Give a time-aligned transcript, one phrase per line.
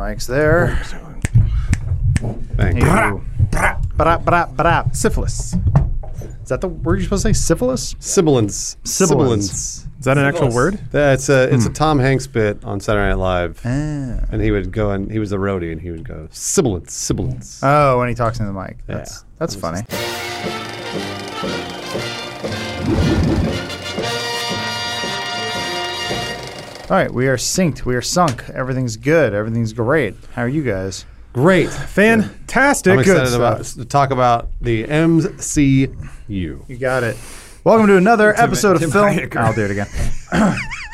[0.00, 0.76] Mike's there.
[2.56, 2.86] Thank you.
[2.86, 3.22] Ew.
[3.98, 4.84] Bra, bra, bra.
[4.92, 5.54] Syphilis.
[6.42, 7.38] Is that the word you're supposed to say?
[7.38, 7.94] Syphilis?
[7.98, 8.78] Sibilance.
[8.82, 9.86] Sibilance.
[9.98, 10.80] Is that an actual word?
[10.90, 14.24] That's a it's a Tom Hanks bit on Saturday Night Live, Ah.
[14.32, 17.60] and he would go and he was a roadie, and he would go sibilance, sibilance.
[17.62, 18.78] Oh, when he talks into the mic.
[18.86, 19.82] That's that's funny.
[26.90, 27.84] All right, we are synced.
[27.84, 28.50] We are sunk.
[28.50, 29.32] Everything's good.
[29.32, 30.16] Everything's great.
[30.34, 31.04] How are you guys?
[31.32, 31.70] Great.
[31.70, 32.92] Fantastic.
[32.92, 35.94] I'm excited Good about to talk about the MCU.
[36.26, 37.16] You got it.
[37.62, 39.06] Welcome to another episode of Tim Film.
[39.06, 39.36] Heidecker.
[39.36, 39.86] I'll do it again.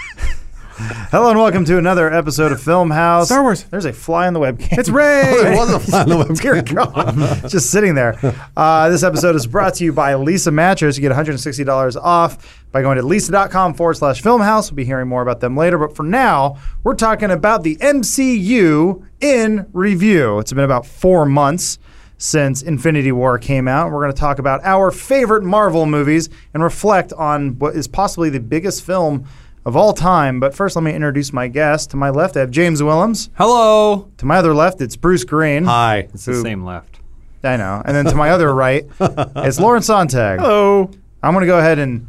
[0.78, 3.28] Hello and welcome to another episode of Film House.
[3.28, 3.64] Star Wars.
[3.64, 4.76] There's a fly on the webcam.
[4.78, 5.22] It's Ray.
[5.26, 6.94] It was a fly on the Dear webcam.
[6.94, 8.14] God, just sitting there.
[8.54, 10.98] Uh, this episode is brought to you by Leesa Mattress.
[10.98, 14.70] You get $160 off by going to leesa.com forward slash filmhouse.
[14.70, 15.78] We'll be hearing more about them later.
[15.78, 20.40] But for now, we're talking about the MCU in review.
[20.40, 21.78] It's been about four months
[22.18, 23.92] since Infinity War came out.
[23.92, 28.28] We're going to talk about our favorite Marvel movies and reflect on what is possibly
[28.28, 29.26] the biggest film
[29.66, 30.38] of all time.
[30.40, 31.90] But first, let me introduce my guest.
[31.90, 33.28] To my left, I have James Willems.
[33.34, 34.08] Hello.
[34.18, 35.64] To my other left, it's Bruce Green.
[35.64, 36.08] Hi.
[36.14, 37.00] It's the same left.
[37.42, 37.82] I know.
[37.84, 40.38] And then to my other right, it's Lauren Sonntag.
[40.38, 40.88] Hello.
[41.22, 42.06] I'm going to go ahead and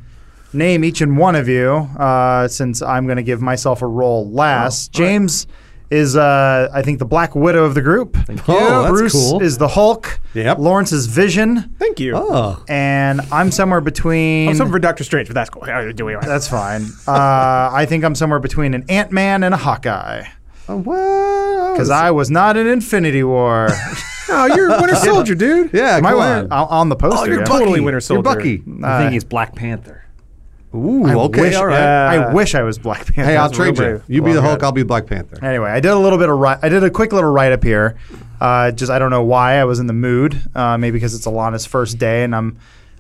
[0.54, 4.30] name each and one of you uh, since I'm going to give myself a role
[4.30, 4.92] last.
[4.92, 5.48] James
[5.90, 8.16] is, uh, I think, the Black Widow of the group.
[8.16, 8.54] Thank you.
[8.56, 9.42] Oh, that's Bruce cool.
[9.42, 10.20] is the Hulk.
[10.34, 10.58] Yep.
[10.60, 11.76] Lawrence is Vision.
[11.80, 12.14] Thank you.
[12.16, 14.50] Oh, And I'm somewhere between.
[14.50, 15.64] I'm something for Doctor Strange, but that's cool.
[15.64, 16.16] Uh, Do we?
[16.22, 16.84] that's fine.
[17.08, 20.26] Uh, I think I'm somewhere between an Ant Man and a Hawkeye.
[20.70, 23.70] Oh, well, Because I was not in Infinity War.
[24.30, 25.70] Oh, you're a Winter Soldier, dude.
[25.74, 26.52] yeah, Am I come on.
[26.52, 27.18] on, on the poster?
[27.22, 27.46] Oh, you're yeah.
[27.46, 27.60] Bucky.
[27.60, 28.30] Totally Winter Soldier.
[28.30, 28.64] You're Bucky.
[28.84, 30.04] I Uh, think he's Black Panther.
[30.76, 31.80] Ooh, I okay, wish, all right.
[31.80, 32.28] Yeah.
[32.30, 33.24] I wish I was Black Panther.
[33.24, 34.04] hey, I'll trade you.
[34.08, 34.62] You be the Hulk.
[34.64, 35.44] I'll be Black Panther.
[35.44, 37.64] Anyway, I did a little bit of ri- I did a quick little write up
[37.64, 37.98] here.
[38.40, 40.42] Uh, just I don't know why I was in the mood.
[40.54, 42.58] Uh, maybe because it's Alana's first day, and I'm.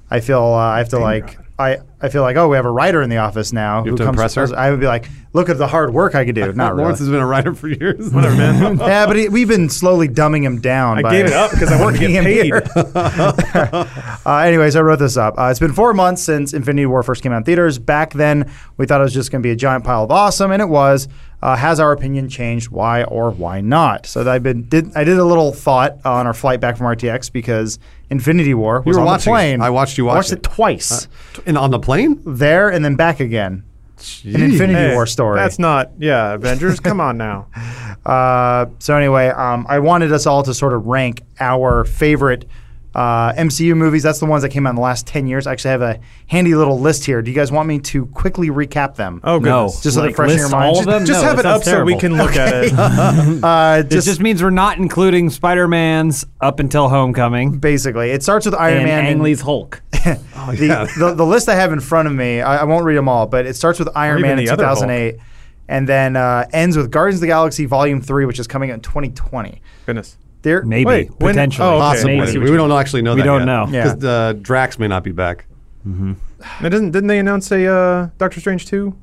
[0.09, 2.71] I feel uh, I have to like I, I feel like oh we have a
[2.71, 4.47] writer in the office now You to impress her?
[4.55, 6.51] I would be like look at the hard work I could do.
[6.53, 6.81] Not really.
[6.83, 8.09] Lawrence has been a writer for years.
[8.13, 8.77] Whatever, man.
[8.79, 11.03] yeah, but he, we've been slowly dumbing him down.
[11.03, 12.45] I gave it up because I wanted to working get him paid.
[12.45, 12.63] here.
[14.25, 15.37] uh, anyways, I wrote this up.
[15.37, 17.79] Uh, it's been four months since Infinity War first came out in theaters.
[17.79, 20.51] Back then, we thought it was just going to be a giant pile of awesome,
[20.51, 21.07] and it was.
[21.41, 22.69] Uh, has our opinion changed?
[22.69, 24.05] Why or why not?
[24.07, 27.31] So I've been did I did a little thought on our flight back from RTX
[27.31, 27.77] because
[28.09, 29.61] Infinity War was were on watching the plane.
[29.61, 30.39] I watched you I watch watched it.
[30.39, 31.07] it twice.
[31.45, 32.21] and on the plane?
[32.25, 33.63] there and then back again.
[34.23, 35.39] An Infinity Hey, War story.
[35.39, 35.91] That's not.
[35.97, 36.79] Yeah, Avengers.
[36.79, 37.47] Come on now.
[38.05, 42.45] Uh, so anyway, um, I wanted us all to sort of rank our favorite
[42.95, 44.01] uh, MCU movies.
[44.01, 45.45] That's the ones that came out in the last ten years.
[45.45, 47.21] I actually have a handy little list here.
[47.21, 49.21] Do you guys want me to quickly recap them?
[49.23, 49.65] Oh, No.
[49.67, 49.83] goodness.
[49.83, 50.65] Just so they're fresh in your mind.
[50.75, 51.05] all of them?
[51.05, 52.73] Just No, have it up sounds so we can look at it.
[53.43, 58.45] Uh, It just just means we're not including Spider-Man's up until Homecoming basically, it starts
[58.45, 59.05] with Iron and Man.
[59.05, 59.81] Ang and- Lee's Hulk.
[59.91, 63.09] the, the, the list I have in front of me, I, I won't read them
[63.09, 64.77] all, but it starts with Iron even Man in the other Hulk.
[64.79, 65.17] 2008,
[65.67, 68.75] and then uh, ends with Guardians of the Galaxy Volume Three, which is coming out
[68.75, 69.61] in 2020.
[69.85, 70.17] Goodness.
[70.43, 71.67] There, Maybe Wait, when- potentially.
[71.67, 71.79] oh, okay.
[71.79, 72.17] Possibly.
[72.19, 72.37] Maybe.
[72.39, 73.45] We don't actually know We that don't yet.
[73.45, 73.67] know.
[73.69, 73.83] Yeah.
[73.93, 75.45] Because uh, Drax may not be back.
[75.85, 76.15] Now,
[76.69, 78.95] didn't didn't they announce a uh, Doctor Strange two?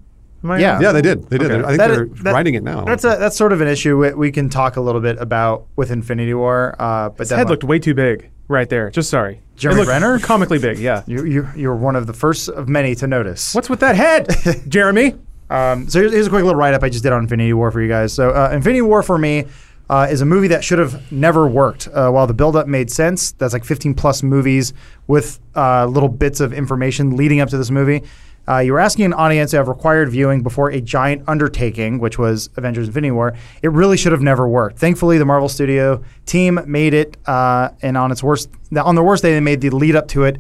[0.45, 0.79] Yeah.
[0.81, 1.29] Yeah, they did.
[1.31, 1.51] They did.
[1.51, 1.63] Okay.
[1.63, 2.85] I think That they're is- that- writing it now.
[2.85, 5.67] That's a that's sort of an issue we, we can talk a little bit about
[5.77, 6.77] with Infinity War.
[6.79, 8.91] Uh, but His head looked way too big right there.
[8.91, 9.41] Just sorry.
[9.57, 10.19] Jeremy It Renner?
[10.19, 10.79] Comically big.
[10.79, 11.03] Yeah.
[11.07, 13.55] you you you're one of the first of many to notice.
[13.55, 14.29] What's with that head,
[14.69, 15.15] Jeremy?
[15.51, 17.71] Um, so here's, here's a quick little write up I just did on Infinity War
[17.71, 18.15] for you guys.
[18.15, 19.45] So uh, Infinity War for me
[19.91, 21.89] uh, is a movie that should have never worked.
[21.89, 24.73] Uh, while the build up made sense, that's like 15 plus movies
[25.07, 28.03] with uh, little bits of information leading up to this movie.
[28.47, 32.19] Uh, you were asking an audience to have required viewing before a giant undertaking, which
[32.19, 33.35] was Avengers: Infinity War.
[33.63, 34.79] It really should have never worked.
[34.79, 39.23] Thankfully, the Marvel Studio team made it, uh, and on its worst, on their worst
[39.23, 40.39] day, they made the lead up to it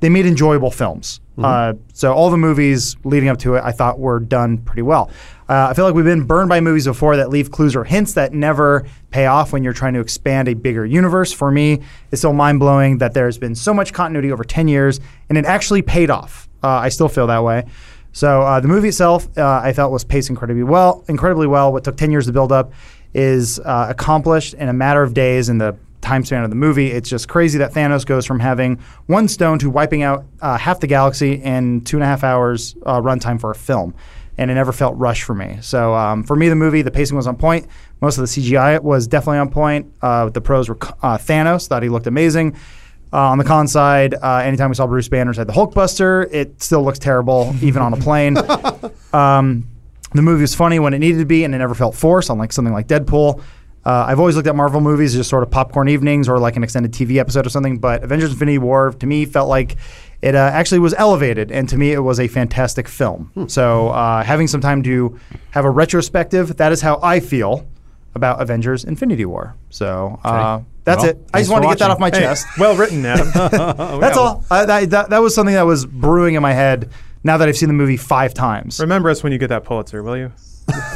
[0.00, 1.20] they made enjoyable films.
[1.38, 5.10] Uh, so all the movies leading up to it, I thought were done pretty well.
[5.48, 8.12] Uh, I feel like we've been burned by movies before that leave clues or hints
[8.14, 11.32] that never pay off when you're trying to expand a bigger universe.
[11.32, 11.80] For me,
[12.10, 15.00] it's still mind blowing that there's been so much continuity over 10 years
[15.30, 16.48] and it actually paid off.
[16.62, 17.64] Uh, I still feel that way.
[18.12, 21.04] So uh, the movie itself, uh, I felt was paced incredibly well.
[21.08, 21.72] Incredibly well.
[21.72, 22.72] What took 10 years to build up
[23.14, 26.90] is uh, accomplished in a matter of days in the time span of the movie.
[26.90, 30.80] It's just crazy that Thanos goes from having one stone to wiping out uh, half
[30.80, 33.94] the galaxy in two and a half hours runtime for a film.
[34.38, 35.58] And it never felt rushed for me.
[35.60, 37.66] So um, for me, the movie, the pacing was on point.
[38.00, 39.92] Most of the CGI was definitely on point.
[40.00, 42.54] Uh, the pros were uh, Thanos, thought he looked amazing.
[43.12, 46.62] Uh, on the con side, uh, anytime we saw Bruce Banner say the Hulkbuster, it
[46.62, 48.36] still looks terrible, even on a plane.
[49.12, 49.66] Um,
[50.12, 52.52] the movie was funny when it needed to be, and it never felt forced, unlike
[52.52, 53.42] something like Deadpool.
[53.84, 56.56] Uh, I've always looked at Marvel movies as just sort of popcorn evenings or like
[56.56, 57.78] an extended TV episode or something.
[57.78, 59.76] But Avengers: Infinity War to me felt like
[60.22, 63.30] it uh, actually was elevated, and to me it was a fantastic film.
[63.48, 65.18] So uh, having some time to
[65.52, 67.66] have a retrospective, that is how I feel
[68.14, 69.54] about Avengers: Infinity War.
[69.70, 71.28] So uh, that's Well, it.
[71.34, 72.46] I just wanted to get that off my Hey, chest.
[72.58, 73.28] well written, Adam.
[74.00, 74.44] That's all.
[74.50, 76.90] Uh, that, that, was something that was brewing in my head
[77.22, 78.80] now that I've seen the movie five times.
[78.80, 80.32] Remember us when you get that Pulitzer, will you?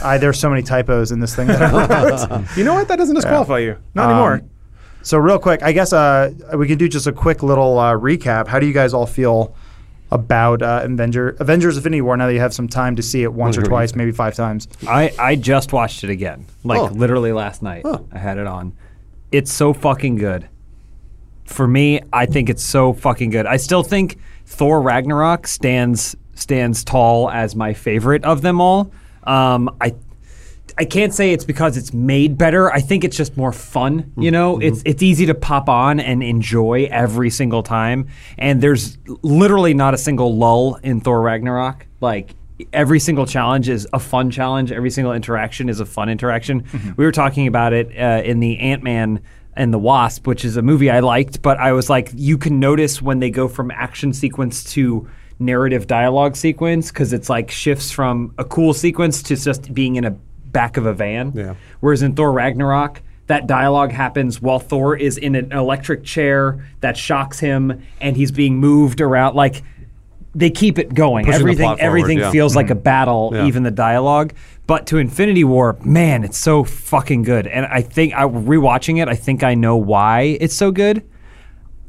[0.02, 1.46] I, there's so many typos in this thing.
[1.46, 2.56] That I wrote.
[2.56, 2.88] You know what?
[2.88, 3.76] That doesn't disqualify you.
[3.94, 4.42] Not Um, anymore.
[5.02, 8.46] So real quick, I guess uh, we can do just a quick little uh, recap.
[8.48, 9.54] How do you guys all feel
[10.10, 13.32] about uh, Avenger, Avengers: Infinity War now that you have some time to see it
[13.32, 14.68] once or twice, maybe five times?
[14.86, 16.84] I, I just watched it again, like Oh.
[16.86, 17.84] literally last night.
[18.12, 18.74] I had it on.
[19.30, 20.48] It's so fucking good.
[21.44, 23.46] For me, I think it's so fucking good.
[23.46, 28.92] I still think Thor Ragnarok stands stands tall as my favorite of them all.
[29.24, 29.94] Um, I
[30.78, 32.72] I can't say it's because it's made better.
[32.72, 34.12] I think it's just more fun.
[34.16, 38.08] You know, it's it's easy to pop on and enjoy every single time.
[38.38, 41.86] And there's literally not a single lull in Thor Ragnarok.
[42.00, 42.34] Like
[42.72, 44.72] every single challenge is a fun challenge.
[44.72, 46.64] Every single interaction is a fun interaction.
[46.96, 49.20] We were talking about it uh, in the Ant Man
[49.54, 52.58] and the Wasp, which is a movie I liked, but I was like, you can
[52.58, 55.08] notice when they go from action sequence to
[55.38, 60.04] narrative dialogue sequence because it's like shifts from a cool sequence to just being in
[60.04, 60.16] a
[60.52, 61.32] back of a van.
[61.34, 61.54] Yeah.
[61.80, 66.96] Whereas in Thor Ragnarok, that dialogue happens while Thor is in an electric chair that
[66.96, 69.34] shocks him and he's being moved around.
[69.34, 69.62] Like
[70.34, 71.24] they keep it going.
[71.24, 72.30] Pushing everything forward, everything yeah.
[72.30, 73.46] feels like a battle, Yeah.
[73.46, 74.32] even the dialogue.
[74.66, 77.46] But to Infinity War, man, it's so fucking good.
[77.46, 81.02] And I think I rewatching it, I think I know why it's so good.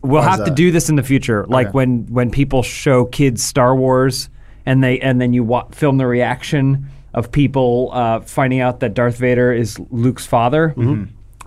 [0.01, 1.74] We'll have to do this in the future, like Okay.
[1.74, 4.30] when when people show kids Star Wars,
[4.65, 8.94] and they and then you wa- film the reaction of people uh, finding out that
[8.94, 10.74] Darth Vader is Luke's father.
[10.75, 11.04] Mm-hmm.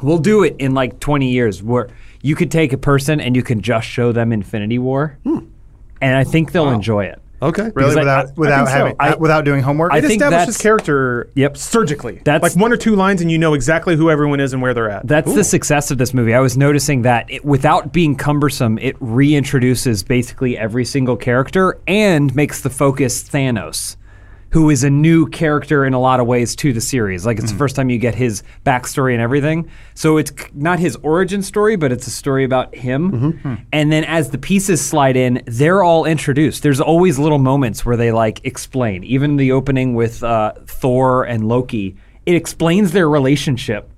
[0.07, 1.89] We'll do it in like twenty years, where
[2.23, 6.25] you could take a person and you can just show them Infinity War, and I
[6.25, 7.21] think they'll enjoy it.
[7.43, 7.71] Okay.
[7.75, 8.75] Really, Because I- without I- I without think so.
[8.77, 9.93] having I- without doing homework.
[9.93, 11.57] I It think establishes that's- character Yep.
[11.59, 12.21] surgically.
[12.25, 14.73] That's- like one or two lines, and you know exactly who everyone is and where
[14.73, 15.07] they're at.
[15.07, 16.33] That's the success of this movie.
[16.35, 22.35] I was noticing that it, without being cumbersome, it reintroduces basically every single character and
[22.35, 23.97] makes the focus Thanos,
[24.51, 27.27] who is a new character in a lot of ways to the series.
[27.27, 27.59] Like it's the mm-hmm.
[27.59, 29.71] first time you get his backstory and everything.
[29.95, 33.13] So it's not his origin story, but it's a story about him.
[33.13, 33.49] Mm-hmm.
[33.49, 33.55] Hmm.
[33.73, 36.63] And then as the pieces slide in, they're all introduced.
[36.63, 39.05] There's always little moments where they like explain.
[39.05, 43.91] Even the opening with uh, Thor and Loki, it explains their relationship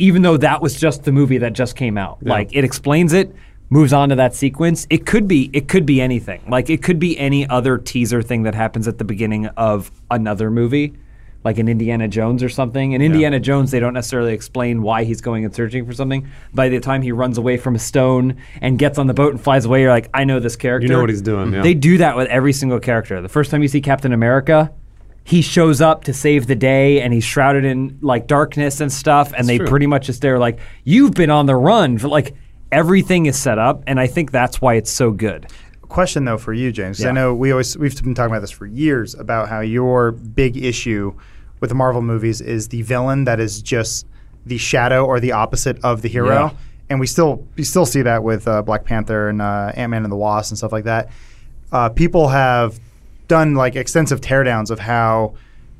[0.00, 2.22] even though that was just the movie that just came out.
[2.22, 3.34] Like it explains it,
[3.70, 4.86] moves on to that sequence.
[4.90, 6.42] It could be it could be anything.
[6.48, 10.50] Like it could be any other teaser thing that happens at the beginning of another
[10.50, 10.94] movie.
[11.42, 12.92] Like an Indiana Jones or something.
[12.92, 16.28] In Indiana Jones, they don't necessarily explain why he's going and searching for something.
[16.52, 19.40] By the time he runs away from a stone and gets on the boat and
[19.40, 20.86] flies away, you're like, I know this character.
[20.86, 21.62] You know what he's doing, yeah.
[21.62, 23.22] They do that with every single character.
[23.22, 24.70] The first time you see Captain America,
[25.24, 29.32] he shows up to save the day and he's shrouded in like darkness and stuff
[29.34, 29.66] and they true.
[29.66, 32.34] pretty much just they're like you've been on the run for like
[32.72, 35.46] everything is set up and i think that's why it's so good
[35.88, 36.98] question though for you, James.
[36.98, 37.12] 'cause I Yeah.
[37.14, 41.12] know we always we've been talking about this for years about how your big issue
[41.58, 44.06] with the Marvel movies is the villain that is just
[44.46, 46.50] the shadow or the opposite of the hero, Yeah.
[46.90, 50.04] and we still we still see that with uh, Black Panther and uh, Ant Man
[50.04, 51.10] and the Wasp and stuff like that.
[51.72, 52.78] Uh, people have
[53.26, 55.32] done like extensive teardowns of how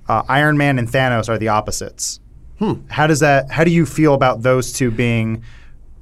[0.08, 2.18] uh, Iron Man and Thanos are the opposites.
[2.88, 3.48] How does that?
[3.52, 5.42] How do you feel about those two being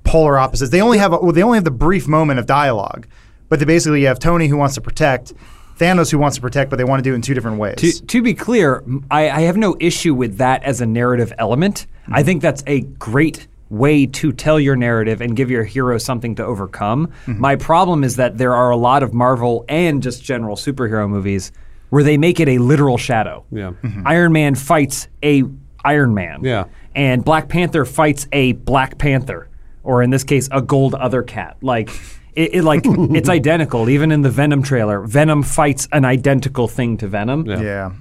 [0.09, 0.71] polar opposites?
[0.71, 3.07] They only have a, well, they only have the brief moment of dialogue,
[3.49, 5.33] but they basically have Tony who wants to protect,
[5.79, 7.77] Thanos who wants to protect, but they want to do it in two different ways.
[7.77, 12.19] to, to be clear I have no issue with that as a narrative element i
[12.19, 12.27] mm-hmm.
[12.27, 16.45] think that's a great way to tell your narrative and give your hero something to
[16.45, 17.39] overcome mm-hmm.
[17.39, 21.53] my problem is that there are a lot of marvel and just general superhero movies
[21.91, 23.73] where they make it a literal shadow Yeah.
[23.83, 24.07] Mm-hmm.
[24.07, 25.45] Iron Man fights a
[25.85, 26.45] Iron Man.
[26.45, 26.65] Yeah.
[26.95, 29.48] And Black Panther fights a Black Panther,
[29.89, 31.57] or in this case, a gold other cat.
[31.63, 31.89] Like
[32.37, 33.89] it, it like it's identical.
[33.89, 37.47] Even in the Venom trailer, Venom fights an identical thing to Venom.
[37.47, 37.61] Yeah.
[37.61, 37.93] yeah.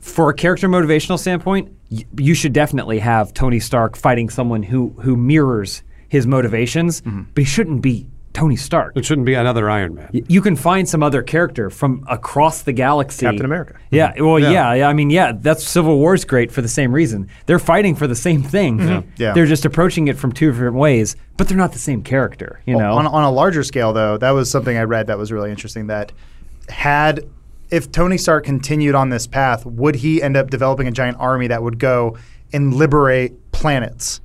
[0.00, 4.90] For a character motivational standpoint, y- you should definitely have Tony Stark fighting someone who
[5.02, 7.22] who mirrors his motivations, mm-hmm.
[7.32, 8.96] but he shouldn't be Tony Stark.
[8.96, 10.08] It shouldn't be another Iron Man.
[10.14, 13.26] Y- You can find some other character from across the galaxy.
[13.26, 13.74] Captain America.
[13.90, 14.24] Yeah, mm-hmm.
[14.24, 14.50] well, Yeah.
[14.50, 14.74] yeah.
[14.74, 17.28] yeah, I mean, yeah, that's Civil War's great for the same reason.
[17.46, 18.78] They're fighting for the same thing.
[18.78, 19.08] Mm-hmm.
[19.16, 19.32] Yeah.
[19.32, 22.60] They're just approaching it from two different ways, but they're not the same character.
[22.66, 25.32] You know, On, on a larger scale, though, that was something I read that was
[25.32, 25.88] really interesting.
[25.88, 26.12] That
[26.68, 27.24] had
[27.70, 31.48] if Tony Stark continued on this path, would he end up developing a giant army
[31.48, 32.16] that would go
[32.52, 34.20] and liberate planets?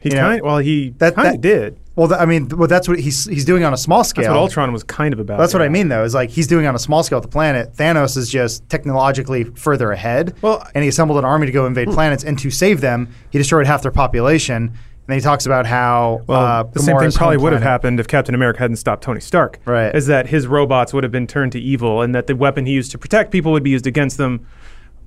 [0.00, 1.78] He You know, kind well he that- kind that- of did.
[1.96, 4.22] Well, th- I mean, well, that's what he's he's doing on a small scale.
[4.24, 5.38] That's what Ultron was kind of about.
[5.38, 6.02] That's what I mean, though.
[6.04, 7.72] Is like he's doing on a small scale with the planet.
[7.74, 10.34] Thanos is just technologically further ahead.
[10.42, 13.38] Well- and he assembled an army to go invade planets, and to save them, he
[13.38, 14.72] destroyed half their population.
[15.06, 18.00] And then he talks about how Well, uh, the same thing probably would have happened
[18.00, 19.58] if Captain America hadn't stopped Tony Stark.
[19.66, 19.94] Right.
[19.94, 22.72] Is that his robots would have been turned to evil, and that the weapon he
[22.72, 24.46] used to protect people would be used against them,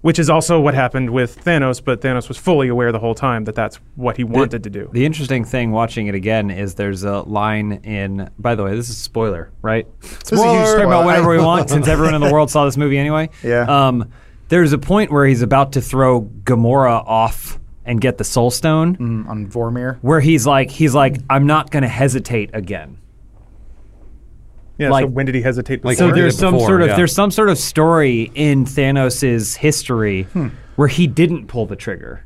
[0.02, 1.84] which is also what happened with Thanos.
[1.84, 4.90] But Thanos was fully aware the whole time that that's what he wanted to do.
[4.94, 8.30] The interesting thing watching it again is there's a line in.
[8.40, 9.88] By the way, this is a spoiler, right?
[10.04, 12.78] is a huge Talk about whatever we want, since everyone in the world saw this
[12.78, 13.30] movie anyway.
[13.44, 13.64] Yeah.
[13.88, 14.12] Um,
[14.50, 18.96] there's a point where he's about to throw Gamora off and get the Soul Stone,
[18.98, 19.98] Mm, on Vormir.
[20.02, 22.98] where he's like, he's like, I'm not going to hesitate again.
[24.78, 24.90] Yeah.
[24.90, 25.84] so when did he hesitate?
[25.84, 26.14] Like, So before?
[26.14, 26.96] Or there's did some before, sort of yeah.
[26.96, 30.24] there's some sort of story in Thanos' history
[30.76, 32.24] where he didn't pull the trigger.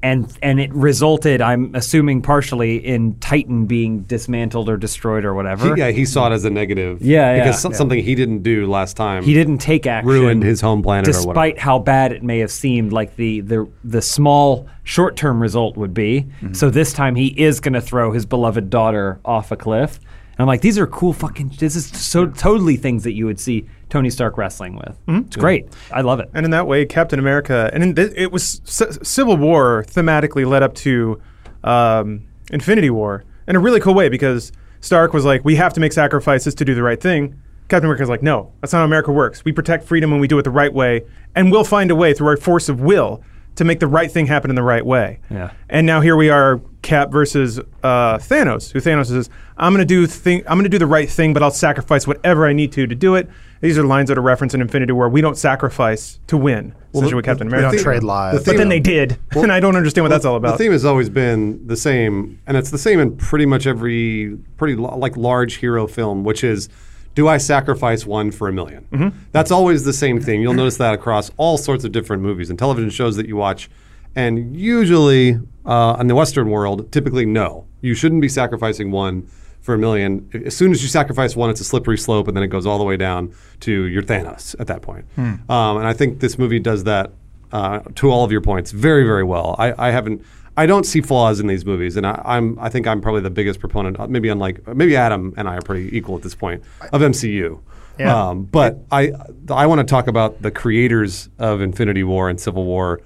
[0.00, 5.74] And and it resulted, I'm assuming partially, in Titan being dismantled or destroyed or whatever.
[5.74, 7.02] He, yeah, he saw it as a negative.
[7.02, 7.38] Yeah, yeah.
[7.42, 7.72] Because Yeah.
[7.72, 9.24] something he didn't do last time.
[9.24, 10.08] He didn't take action.
[10.08, 11.26] ruined his home planet or whatever.
[11.32, 15.94] despite how bad it may have seemed like the the the small short-term result would
[15.94, 16.26] be.
[16.42, 16.52] Mm-hmm.
[16.52, 19.98] So this time he is going to throw his beloved daughter off a cliff.
[20.38, 21.54] And I'm like, these are cool fucking.
[21.58, 24.96] This is so totally things that you would see Tony Stark wrestling with.
[25.06, 25.26] Mm-hmm.
[25.26, 25.66] It's great.
[25.90, 26.30] I love it.
[26.32, 30.46] And in that way, Captain America, and in th- it was C- Civil War thematically
[30.46, 31.20] led up to
[31.64, 35.80] um, Infinity War in a really cool way because Stark was like, we have to
[35.80, 37.40] make sacrifices to do the right thing.
[37.68, 39.44] Captain America's like, no, that's not how America works.
[39.44, 41.04] We protect freedom when we do it the right way,
[41.34, 43.24] and we'll find a way through our force of will
[43.58, 45.20] to make the right thing happen in the right way.
[45.30, 45.50] Yeah.
[45.68, 48.72] And now here we are, Cap versus uh, Thanos.
[48.72, 50.42] Who Thanos says, "I'm going to do thing.
[50.46, 52.94] I'm going to do the right thing, but I'll sacrifice whatever I need to to
[52.94, 53.28] do it."
[53.60, 55.08] These are lines that are referenced in Infinity War.
[55.08, 56.74] We don't sacrifice to win.
[56.94, 57.76] essentially, what Captain We America.
[57.76, 58.38] don't trade lives.
[58.38, 60.52] the But theme- then they did, and I don't understand what that's all about.
[60.52, 64.38] The theme has always been the same, and it's the same in pretty much every
[64.56, 66.68] pretty lo- like large hero film, which is,
[67.18, 69.18] do I sacrifice one for a 1000000 Mm-hmm.
[69.32, 70.40] That's always the same thing.
[70.40, 73.68] You'll notice that across all sorts of different movies and television shows that you watch,
[74.14, 79.26] and usually uh, in the Western world, typically no, you shouldn't be sacrificing one
[79.60, 80.30] for a million.
[80.46, 82.78] As soon as you sacrifice one, it's a slippery slope, and then it goes all
[82.78, 85.04] the way down to your Thanos at that point.
[85.18, 87.10] Um, and I think this movie does that
[87.50, 89.56] uh, to all of your points very, very well.
[89.58, 90.22] I, I haven't.
[90.58, 92.58] I don't see flaws in these movies, and I, I'm.
[92.58, 93.98] I think I'm probably the biggest proponent.
[94.00, 96.62] uh, Maybe unlike maybe Adam and I are pretty equal at this point
[96.92, 97.60] of MCU.
[97.98, 98.28] Yeah.
[98.28, 99.12] Um, but I
[99.50, 103.00] I want to talk about the creators of Infinity War and Civil War,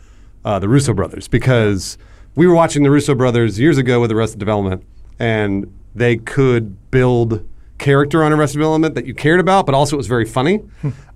[0.45, 1.99] uh, the Russo brothers, because
[2.37, 4.83] we were watching the Russo brothers years ago with Arrested Development,
[5.19, 7.47] and they could build
[7.79, 10.61] character on Arrested Development that you cared about, but also it was very funny.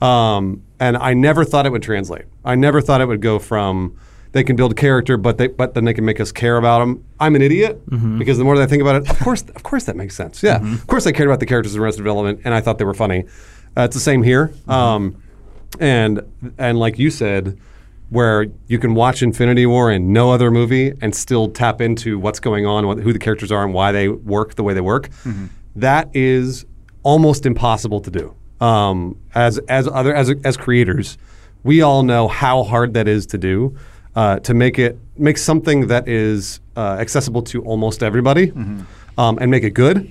[0.03, 2.25] um, and I never thought it would translate.
[2.45, 3.97] I never thought it would go from
[4.37, 7.03] they can build character, but they but then they can make us care about them.
[7.19, 7.81] I'm an idiot
[8.19, 10.43] because the more that I think about it, of course, of course that makes sense.
[10.43, 12.85] Yeah, of course I cared about the characters in Arrested Development, and I thought they
[12.85, 13.25] were funny.
[13.77, 14.53] Uh, it's the same here.
[14.69, 15.17] Um,
[15.81, 16.21] and
[16.59, 17.59] and like you said,
[18.11, 22.39] where you can watch Infinity War and no other movie and still tap into what's
[22.39, 25.09] going on, what, who the characters are, and why they work the way they work.
[25.77, 26.67] That is
[27.03, 28.35] almost impossible to do.
[28.61, 31.17] Um, as as other as as creators,
[31.65, 33.77] we all know how hard that is to do.
[34.17, 38.51] Uh, to make it make something that is uh, accessible to almost everybody,
[39.19, 40.09] um, and make it good.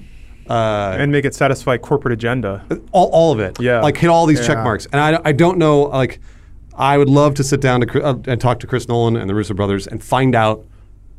[0.47, 2.63] Uh, and make it satisfy corporate agenda.
[2.91, 3.59] all, all of it.
[3.59, 3.81] Yeah.
[3.81, 4.85] Like hit all these check marks.
[4.93, 6.19] And I, I don't know, like,
[6.77, 9.33] I would love to sit down to, uh, and talk to Chris Nolan and the
[9.33, 10.63] Russo brothers and find out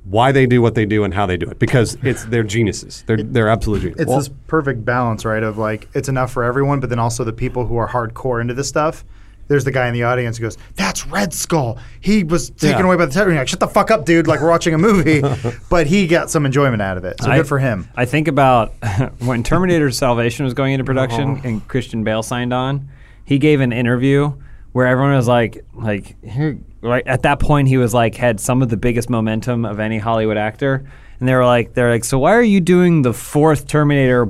[0.04, 3.02] why they do what they do and how they do it because it's they're geniuses.
[3.08, 4.06] They're they're absolute geniuses.
[4.06, 5.42] It's this perfect balance, right?
[5.42, 8.54] Of like it's enough for everyone, but then also the people who are hardcore into
[8.54, 9.04] this stuff.
[9.48, 11.78] There's the guy in the audience who goes, "That's Red Skull.
[12.00, 12.84] He was taken Yeah.
[12.86, 15.22] away by the terror." Like, "Shut the fuck up, dude!" Like we're watching a movie,
[15.70, 17.22] but he got some enjoyment out of it.
[17.22, 17.88] So I- good for him.
[17.96, 18.72] I think about
[19.20, 21.40] when Terminator Salvation was going into production Uh-huh.
[21.48, 22.88] and Christian Bale signed on.
[23.24, 24.32] He gave an interview
[24.72, 28.62] where everyone was like, like here, right at that point he was like had some
[28.62, 30.84] of the biggest momentum of any Hollywood actor,
[31.18, 34.28] and they were like, they're like, so why are you doing the fourth Terminator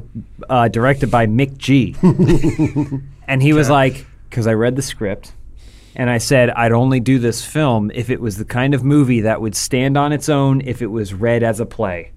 [0.49, 1.97] uh, directed by McG?
[3.29, 5.33] and he was like, because I read the script.
[5.95, 9.23] And I said I'd only do this film if it was the kind of movie
[9.23, 12.13] that would stand on its own if it was read as a play,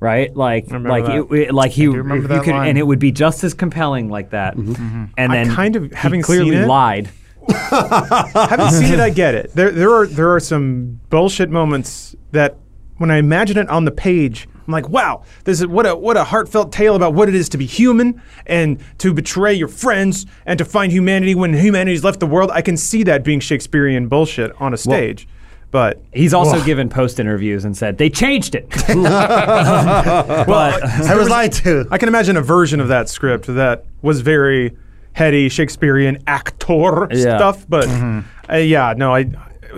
[0.00, 0.34] right?
[0.34, 2.70] Like, like it, it- like he, remember you that could, line.
[2.70, 4.56] and it would be just as compelling like that.
[4.56, 5.04] Mm-hmm.
[5.18, 7.10] And I then kind of- he having clearly seen it- lied.
[7.48, 9.50] Having seen it, I get it.
[9.52, 12.56] There, there are there are some bullshit moments that
[12.98, 16.16] when I imagine it on the page, I'm like, wow, this is what a what
[16.16, 20.24] a heartfelt tale about what it is to be human and to betray your friends
[20.46, 22.50] and to find humanity when humanity's left the world.
[22.52, 25.28] I can see that being Shakespearean bullshit on a stage.
[25.70, 26.66] But He's also Ugh.
[26.66, 28.66] given post interviews and said they changed it.
[28.88, 31.86] well, I was lied to.
[31.90, 34.76] I can imagine a version of that script that was very
[35.12, 37.36] heady Shakespearean actor Yeah.
[37.36, 38.52] stuff, but Mm-hmm.
[38.52, 39.24] uh, yeah, no, I.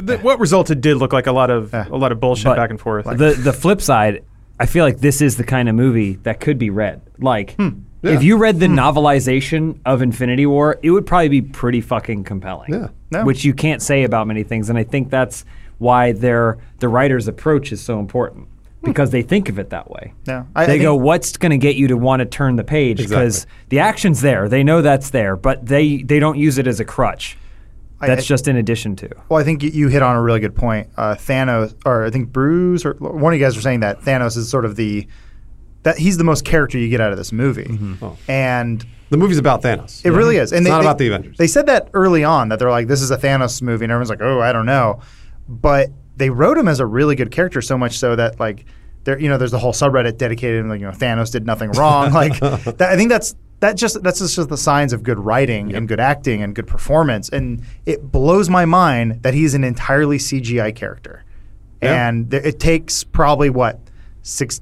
[0.04, 2.70] Th- what resulted did look like a lot of a lot of bullshit But back
[2.70, 3.04] and forth.
[3.04, 4.24] The the flip side,
[4.58, 7.02] I feel like this is the kind of movie that could be read.
[7.18, 7.80] Like, hmm.
[8.02, 8.78] if you read the hmm.
[8.78, 12.72] novelization of Infinity War, it would probably be pretty fucking compelling.
[12.72, 12.88] Yeah.
[13.10, 13.24] Yeah.
[13.24, 15.44] Which you can't say about many things, and I think that's
[15.78, 18.48] why their the writer's approach is so important
[18.82, 20.12] because they think of it that way.
[20.26, 20.44] Yeah.
[20.54, 22.98] I- I they go, "What's going to get you to want to turn the page?"
[22.98, 23.66] Because Exactly.
[23.70, 26.84] the action's there, they know that's there, but they they don't use it as a
[26.84, 27.36] crutch.
[28.00, 29.08] I- That's I- just in addition to.
[29.28, 30.88] Well, I think you, you hit on a really good point.
[30.96, 34.36] Uh, Thanos, or I think Bruce, or one of you guys were saying that Thanos
[34.36, 35.06] is sort of the
[35.84, 38.16] that he's the most character you get out of this movie, Oh.
[38.26, 40.02] and The movie's about Thanos.
[40.04, 40.50] it really is.
[40.50, 41.36] And It's they, not they- about the Avengers.
[41.36, 44.08] They said that early on that they're like, this is a Thanos movie, and everyone's
[44.08, 45.00] like, oh, I don't know,
[45.48, 48.64] but they wrote him as a really good character, so much so that like
[49.04, 51.70] there, you know, there's the whole subreddit dedicated, to, like you know, Thanos did nothing
[51.72, 52.12] wrong.
[52.14, 55.88] like that, I think that's that just that's just the signs of good writing and
[55.88, 60.74] good acting and good performance, and it blows my mind that he's an entirely CGI
[60.74, 61.24] character,
[61.82, 62.08] Yeah.
[62.08, 63.78] and th- it takes probably what
[64.22, 64.60] six.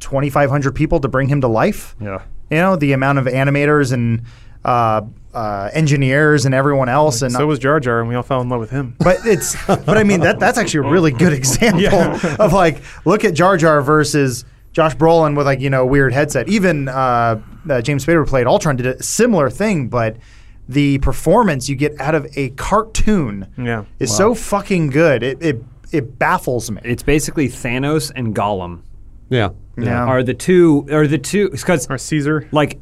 [0.00, 1.94] 2,500 people to bring him to life.
[2.00, 2.22] Yeah.
[2.50, 4.22] You know, the amount of animators and
[4.64, 5.02] uh,
[5.34, 7.20] uh, engineers and everyone else.
[7.20, 8.96] And so was Jar Jar, and we all fell in love with him.
[8.98, 12.36] but it's but I mean that that's actually a really good example Yeah.
[12.38, 16.12] of like look at Jar Jar versus Josh Brolin with like you know a weird
[16.12, 16.48] headset.
[16.48, 20.16] Even uh, uh, James Spader played Ultron did a similar thing, but
[20.68, 23.84] the performance you get out of a cartoon Yeah.
[23.98, 25.22] is so fucking good.
[25.22, 26.80] It it it baffles me.
[26.84, 28.82] It's basically Thanos and Gollum
[29.28, 29.50] yeah.
[29.76, 30.04] Yeah.
[30.04, 32.48] are the two are the two because Or Caesar.
[32.52, 32.78] like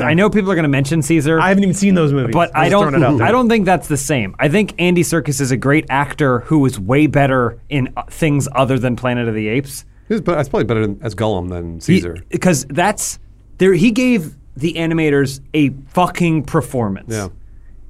[0.00, 2.32] I know people are going to mention Caesar, I haven't even seen those movies.
[2.34, 3.26] but I'm I don't it out there.
[3.28, 4.34] I don't think that's the same.
[4.40, 8.48] I think Andy Serkis is a great actor who is way better in uh, things
[8.52, 9.84] other than Planet of the Apes.
[10.10, 12.16] He's, but it's probably better than- as Gollum than Caesar.
[12.28, 13.18] because that's
[13.58, 13.72] there.
[13.72, 17.06] He gave the animators a fucking performance.
[17.14, 17.28] Yeah.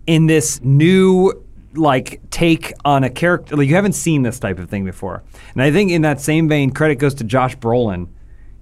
[0.06, 1.32] In this new
[1.74, 5.22] like take on a character, like you haven't seen this type of thing before,
[5.54, 8.08] and I think in that same vein, credit goes to Josh Brolin.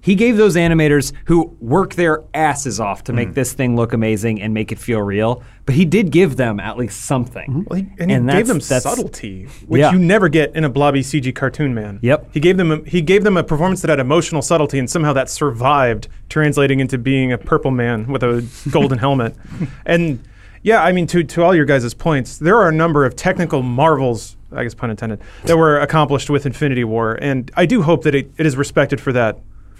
[0.01, 3.15] He gave those animators who work their asses off to Mm.
[3.15, 6.59] make this thing look amazing and make it feel real, but he did give them
[6.59, 7.65] at least something.
[7.69, 9.91] Well, he, and he gave them that's- subtlety, which Yeah.
[9.91, 11.99] you never get in a blobby CG cartoon man.
[12.01, 12.29] Yep.
[12.33, 15.11] He gave them a, he gave them a performance that had emotional subtlety, and somehow
[15.13, 19.35] that survived, translating into being a purple man with a golden helmet.
[19.85, 20.19] And
[20.63, 23.61] yeah, I mean, to to all your guys' points, there are a number of technical
[23.63, 28.03] marvels, I guess pun intended, that were accomplished with Infinity War, and I do hope
[28.03, 29.39] that it, it is respected for that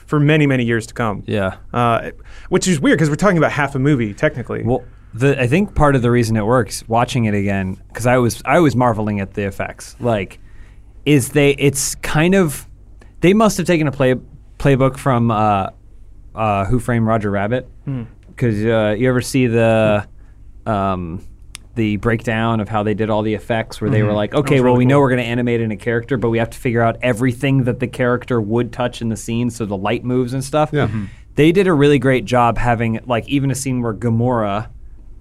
[0.09, 1.23] for many many years to come.
[1.27, 1.57] Yeah.
[1.71, 2.09] Uh,
[2.49, 4.63] which is weird because we're talking about half a movie technically.
[4.63, 8.17] Well, the I think part of the reason it works, watching it again, because I
[8.17, 9.95] was I was marveling at the effects.
[9.99, 10.39] Like,
[11.05, 12.67] is they it's kind of
[13.21, 14.15] they must have taken a play
[14.57, 15.69] playbook from uh,
[16.33, 17.69] uh, Who Framed Roger Rabbit,
[18.27, 20.07] because uh, you ever see the
[20.65, 21.23] um,
[21.75, 24.65] the breakdown of how they did all the effects, where they were like, okay, well,
[24.73, 25.01] really we know cool.
[25.03, 27.79] we're going to animate in a character, but we have to figure out everything that
[27.79, 30.71] the character would touch in the scene, so the light moves and stuff.
[30.73, 30.87] Yeah.
[30.87, 31.07] Mhm.
[31.35, 34.67] They did a really great job having like even a scene where Gamora,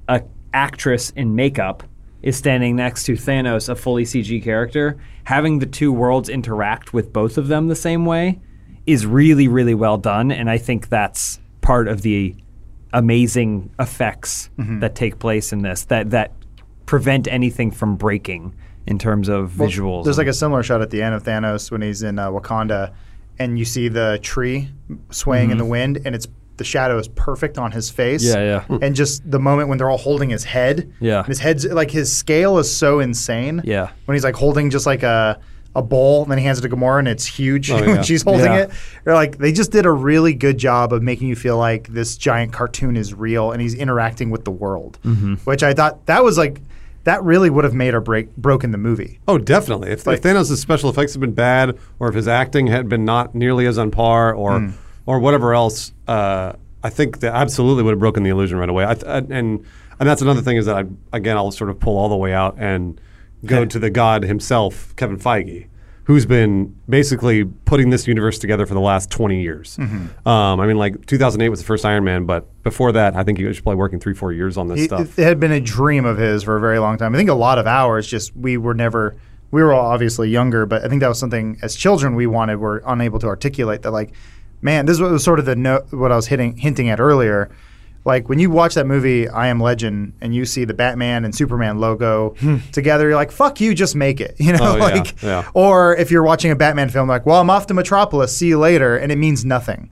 [0.09, 1.85] a actress in makeup,
[2.23, 4.97] is standing next to Thanos, a fully CG character.
[5.25, 8.41] Having the two worlds interact with both of them the same way
[8.87, 12.35] is really, really well done, and I think that's part of the
[12.93, 16.33] amazing effects that take place in this that that
[16.89, 18.55] prevent anything from breaking
[18.87, 20.05] in terms of visuals.
[20.05, 22.95] There's like a similar shot at the end of Thanos when he's in uh, Wakanda,
[23.39, 24.71] and you see the tree
[25.11, 28.25] swaying in the wind, and it's the shadow is perfect on his face.
[28.27, 28.39] Mm-hmm.
[28.41, 28.79] Yeah, yeah.
[28.83, 30.91] And just the moment when they're all holding his head.
[30.99, 31.23] Yeah.
[31.25, 33.61] his head's like his scale is so insane.
[33.65, 33.91] Yeah.
[34.07, 35.39] When he's like holding just like a
[35.77, 38.23] a bowl, and then he hands it to Gamora, and it's huge Oh, when she's
[38.23, 38.63] holding Yeah.
[38.63, 38.71] it.
[39.05, 42.17] They're like they just did a really good job of making you feel like this
[42.17, 45.35] giant cartoon is real, and he's interacting with the world, Mm-hmm.
[45.45, 46.63] which I thought that was like.
[47.09, 49.19] That really would have made or break broken the movie.
[49.27, 49.91] Oh, definitely.
[49.91, 53.05] If, Like- if Thanos' special effects had been bad, or if his acting had been
[53.07, 54.69] not nearly as on par, or Hmm.
[55.07, 56.53] or whatever else, uh,
[56.85, 58.85] I think that absolutely would have broken the illusion right away.
[58.85, 59.33] I th- and
[60.01, 60.85] and that's another thing is that I
[61.17, 63.01] again I'll sort of pull all the way out and
[63.47, 65.67] go to the god himself, Kevin Feige,
[66.09, 69.77] who's been basically putting this universe together for the last twenty years.
[69.77, 70.27] Mm-hmm.
[70.27, 73.37] Um, I mean, like 2008 was the first Iron Man, but before that, I think
[73.37, 75.19] he was probably working three, four years on this stuff.
[75.19, 77.15] it had been a dream of his for a very long time.
[77.15, 79.17] I think a lot of ours just we were never
[79.51, 82.57] we were all obviously younger, but I think that was something as children we wanted
[82.57, 84.13] were unable to articulate that like
[84.63, 87.51] man, this was sort of the no, what I was hitting hinting at earlier
[88.05, 91.35] Like when you watch that movie, I Am Legend, and you see the Batman and
[91.35, 92.59] Superman logo hmm.
[92.73, 94.59] together, you're like, "Fuck you, just make it," you know.
[94.61, 95.51] Oh, yeah, like, yeah.
[95.55, 98.59] or if you're watching a Batman film, like, "Well, I'm off to Metropolis, see you
[98.59, 99.91] later," and it means nothing.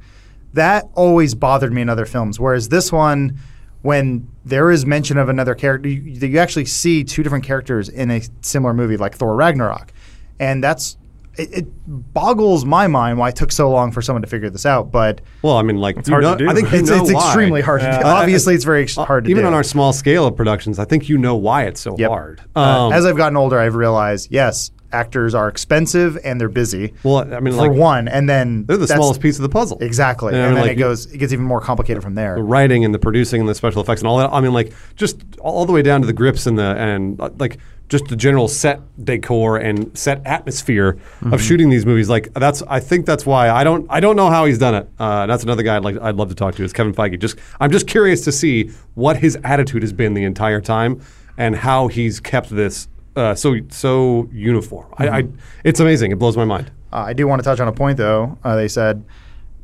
[0.55, 2.41] That always bothered me in other films.
[2.41, 3.39] Whereas this one,
[3.83, 8.11] when there is mention of another character, you, you actually see two different characters in
[8.11, 9.93] a similar movie, like Thor Ragnarok,
[10.39, 10.97] and that's
[11.39, 11.67] it, it
[12.15, 14.91] boggles my mind why it took so long for someone to figure this out.
[14.91, 16.49] But Well, I mean, like it's hard to do.
[16.49, 17.93] I think it's, it's extremely hard to do.
[17.93, 19.31] Uh, Obviously, it's very ex- hard to do.
[19.33, 19.49] Even do.
[19.49, 22.09] on our small scale of productions, I think you know why it's so Yep.
[22.11, 22.41] hard.
[22.55, 26.95] Uh, Um, as I've gotten older, I've realized yes, actors are expensive and they're busy.
[27.03, 29.79] well, I mean, for like one, and then they're the smallest piece of the puzzle.
[29.81, 32.15] Exactly, Yeah, I and mean, then like, it goes, it gets even more complicated from
[32.15, 32.37] there.
[32.37, 34.31] the writing and the producing and the special effects and all that.
[34.33, 37.31] I mean, like just all the way down to the grips and the and uh,
[37.39, 41.33] like just the general set decor and set atmosphere Mm-hmm.
[41.35, 42.09] of shooting these movies.
[42.09, 44.89] Like that's I think that's why I don't I don't know how he's done it.
[44.99, 47.19] Uh, that's another guy I'd like I'd love to talk to is Kevin Feige.
[47.21, 51.01] Just I'm just curious to see what his attitude has been the entire time
[51.39, 52.89] and how he's kept this.
[53.15, 54.87] Uh, so so uniform.
[54.99, 55.37] I, I Mm-hmm.
[55.65, 56.13] it's amazing.
[56.13, 56.71] It blows my mind.
[56.93, 58.37] Uh, I do want to touch on a point though.
[58.45, 59.05] Uh, they said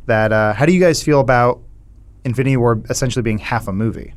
[0.06, 1.60] that uh, how do you guys feel about
[2.24, 4.14] Infinity War essentially being half a movie?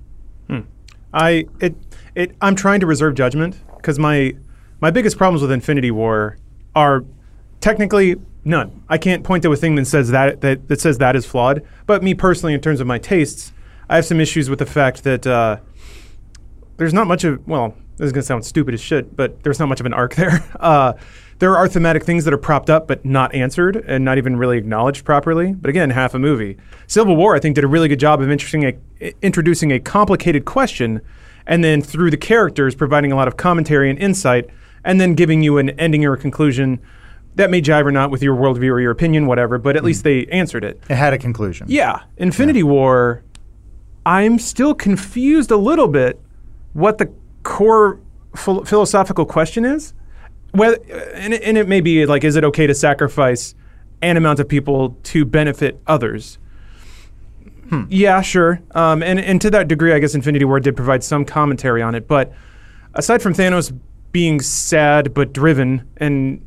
[1.13, 1.75] I it
[2.13, 4.35] it I'm trying to reserve judgment because my
[4.81, 6.37] my biggest problems with Infinity War
[6.75, 7.05] are
[7.61, 8.83] technically none.
[8.89, 11.63] I can't point to a thing that says that that, that says that is flawed.
[11.85, 13.53] But me personally, in terms of my tastes,
[13.87, 15.57] I have some issues with the fact that uh,
[16.77, 19.69] there's not much of well, this is gonna sound stupid as shit, but there's not
[19.69, 20.43] much of an arc there.
[20.59, 20.93] Uh,
[21.37, 24.57] there are thematic things that are propped up but not answered and not even really
[24.57, 25.53] acknowledged properly.
[25.53, 26.57] But again, half a movie.
[26.87, 30.45] Civil War, I think, did a really good job of introducing a, introducing a complicated
[30.45, 31.01] question,
[31.47, 34.49] and then through the characters, providing a lot of commentary and insight,
[34.83, 36.79] and then giving you an ending or a conclusion
[37.35, 39.57] that may jive or not with your worldview or your opinion, whatever.
[39.57, 39.87] But at hmm.
[39.87, 40.81] least they answered it.
[40.89, 41.67] It had a conclusion.
[41.69, 43.23] Yeah, Infinity War.
[44.05, 46.21] I'm still confused a little bit
[46.73, 47.11] what the
[47.43, 47.99] core
[48.35, 49.93] phil- philosophical question is.
[50.51, 50.77] Whether,
[51.13, 53.55] and, it, and it may be like, is it okay to sacrifice
[54.01, 56.37] an amount of people to benefit others?
[57.89, 58.61] Yeah, sure.
[58.71, 61.95] Um, and, and to that degree, I guess Infinity War did provide some commentary on
[61.95, 62.07] it.
[62.07, 62.33] But
[62.93, 63.77] aside from Thanos
[64.11, 66.41] being sad but driven and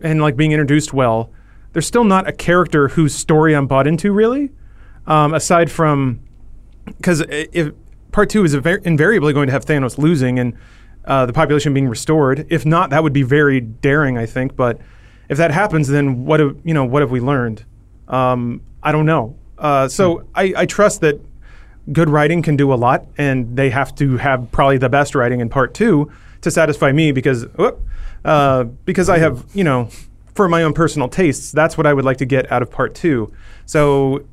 [0.00, 1.30] and like being introduced well,
[1.72, 4.50] there's still not a character whose story I'm bought into really.
[5.06, 6.20] Um, aside from
[6.86, 7.72] because if
[8.12, 10.56] part two is invar- invariably going to have Thanos losing and
[11.06, 12.46] uh, the population being restored.
[12.50, 14.56] If not, that would be very daring, I think.
[14.56, 14.80] But
[15.28, 16.84] if that happens, then what have you know?
[16.84, 17.64] What have we learned?
[18.08, 19.36] Um, I don't know.
[19.58, 21.20] Uh, so I, I trust that
[21.92, 25.40] good writing can do a lot, and they have to have probably the best writing
[25.40, 26.10] in part two
[26.42, 27.80] to satisfy me because whoop,
[28.24, 29.88] uh, because I have you know
[30.34, 32.94] for my own personal tastes, that's what I would like to get out of part
[32.94, 33.32] two.
[33.64, 34.24] So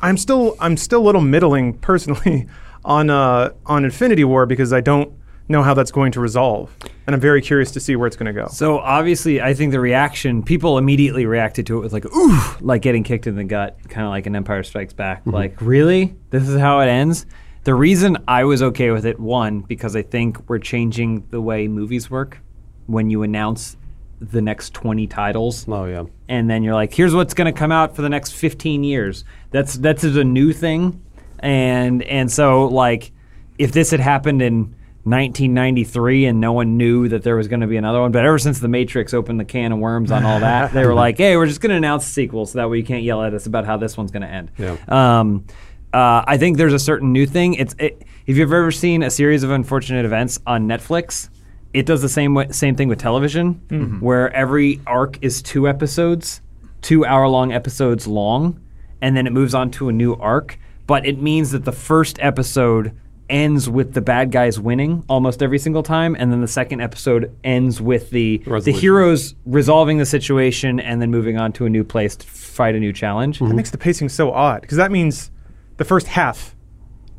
[0.00, 2.48] I'm still I'm still a little middling personally
[2.84, 5.12] on uh, on Infinity War because I don't
[5.48, 6.74] know how that's going to resolve,
[7.06, 8.48] and I'm very curious to see where it's going to go.
[8.48, 12.82] So obviously, I think the reaction people immediately reacted to it with like ooh, like
[12.82, 15.20] getting kicked in the gut, kind of like an Empire Strikes Back.
[15.20, 15.30] Mm-hmm.
[15.30, 17.26] Like really, this is how it ends.
[17.64, 21.66] The reason I was okay with it, one, because I think we're changing the way
[21.66, 22.40] movies work
[22.86, 23.76] when you announce
[24.20, 26.04] the next 20 titles Oh yeah.
[26.28, 29.24] and then you're like, here's what's going to come out for the next 15 years.
[29.50, 31.02] That's that's a new thing,
[31.40, 33.12] and and so like,
[33.58, 34.74] if this had happened in
[35.06, 38.38] 1993 and no one knew that there was going to be another one, but ever
[38.38, 41.36] since The Matrix opened the can of worms on all that, they were like, hey,
[41.36, 43.46] we're just going to announce a sequel so that way you can't yell at us
[43.46, 44.50] about how this one's going to end.
[44.58, 44.76] Yeah.
[44.88, 45.46] Um,
[45.92, 47.54] uh, I think there's a certain new thing.
[47.54, 51.28] It's it, if you've ever seen a series of unfortunate events on Netflix,
[51.72, 53.54] it does the same way, same thing with television,
[54.00, 56.40] where every arc is two episodes,
[56.82, 58.60] two hour long episodes long,
[59.00, 60.58] and then it moves on to a new arc.
[60.88, 62.92] But it means that the first episode
[63.28, 67.36] ends with the bad guys winning almost every single time, and then the second episode
[67.44, 71.82] ends with the the heroes resolving the situation and then moving on to a new
[71.84, 73.40] place to fight a new challenge.
[73.40, 75.30] That makes the pacing so odd because that means
[75.76, 76.54] the first half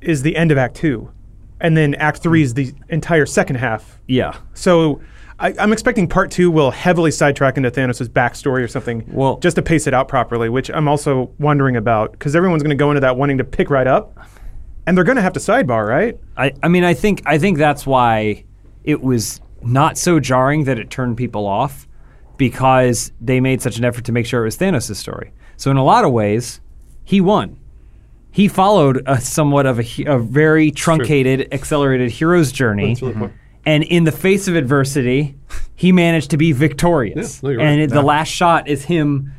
[0.01, 1.11] is the end of Act Two,
[1.59, 3.99] and then Act Three is the entire second half.
[4.07, 4.37] Yeah.
[4.53, 5.01] So
[5.39, 9.55] I, I'm expecting Part Two will heavily sidetrack into Thanos' backstory or something, Well- just
[9.57, 10.47] to pace it out properly.
[10.49, 13.69] Which I'm also wondering about because everyone's going to go into that wanting to pick
[13.69, 14.17] right up,
[14.87, 16.17] and they're going to have to sidebar, right?
[16.37, 18.45] I, I mean, I think I think that's why
[18.83, 21.87] it was not so jarring that it turned people off
[22.37, 25.33] because they made such an effort to make sure it was Thanos' story.
[25.57, 26.61] So in a lot of ways,
[27.03, 27.59] he won.
[28.31, 32.89] He followed a somewhat of a, a very truncated, accelerated hero's journey.
[32.89, 33.27] That's really cool.
[33.27, 33.37] Mm-hmm.
[33.65, 35.35] And in the face of adversity,
[35.75, 37.41] he managed to be victorious.
[37.43, 37.89] Yeah, no, and right.
[37.89, 39.33] the last shot is him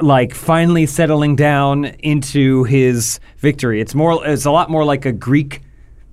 [0.00, 3.80] like finally settling down into his victory.
[3.80, 5.62] It's more it's a lot more like a Greek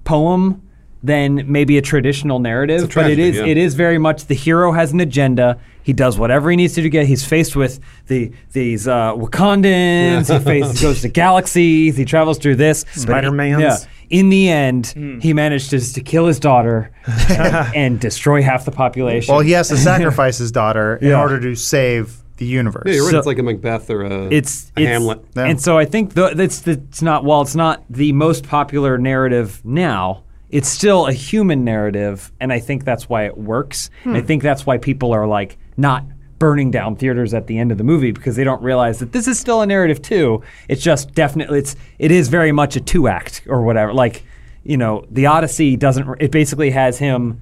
[0.04, 0.62] poem
[1.04, 3.46] than maybe a traditional narrative, It's a but it is yeah.
[3.46, 5.60] it is very much the hero has an agenda.
[5.84, 7.08] He does whatever he needs to do to get.
[7.08, 10.32] He's faced with the these uh, Wakandans.
[10.38, 11.96] he faces, goes to galaxies.
[11.96, 12.84] He travels through this.
[12.94, 13.60] Spider Man.
[13.60, 13.78] Yeah.
[14.10, 16.92] In the end, he managed to, to kill his daughter
[17.30, 19.34] and destroy half the population.
[19.34, 22.84] Well, he has to sacrifice his daughter in order to save the universe.
[22.86, 23.12] Yeah, you're right.
[23.12, 25.24] So- it's like a Macbeth or a, it's, a it's Hamlet.
[25.36, 25.46] Yeah.
[25.46, 29.62] and so I think the, that's it's not well, it's not the most popular narrative
[29.66, 30.24] now.
[30.50, 33.90] It's still a human narrative, and I think that's why it works.
[34.06, 34.26] And I hmm.
[34.26, 36.06] think that's why people are like not
[36.40, 39.28] burning down theaters at the end of the movie because they don't realize that this
[39.28, 40.42] is still a narrative too.
[40.70, 43.94] It's just definitely it's it is very much a two act or whatever.
[43.94, 44.24] Like
[44.64, 46.22] you know, the Odyssey doesn't.
[46.22, 47.42] It basically has him.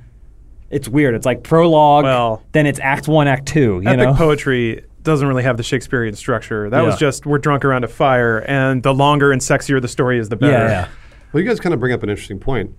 [0.75, 1.15] It's weird.
[1.15, 3.79] It's like prologue, Well- then it's Act One, Act Two.
[3.81, 6.69] You Epic know, poetry doesn't really have the Shakespearean structure.
[6.69, 10.19] That was just we're drunk around a fire, and the longer and sexier the story
[10.19, 10.51] is, the better.
[10.51, 10.87] yeah, yeah.
[11.31, 12.71] Well, you guys kind of bring up an interesting point.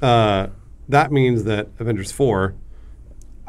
[0.00, 0.48] Uh,
[0.88, 2.52] that means that Avengers 4, uh,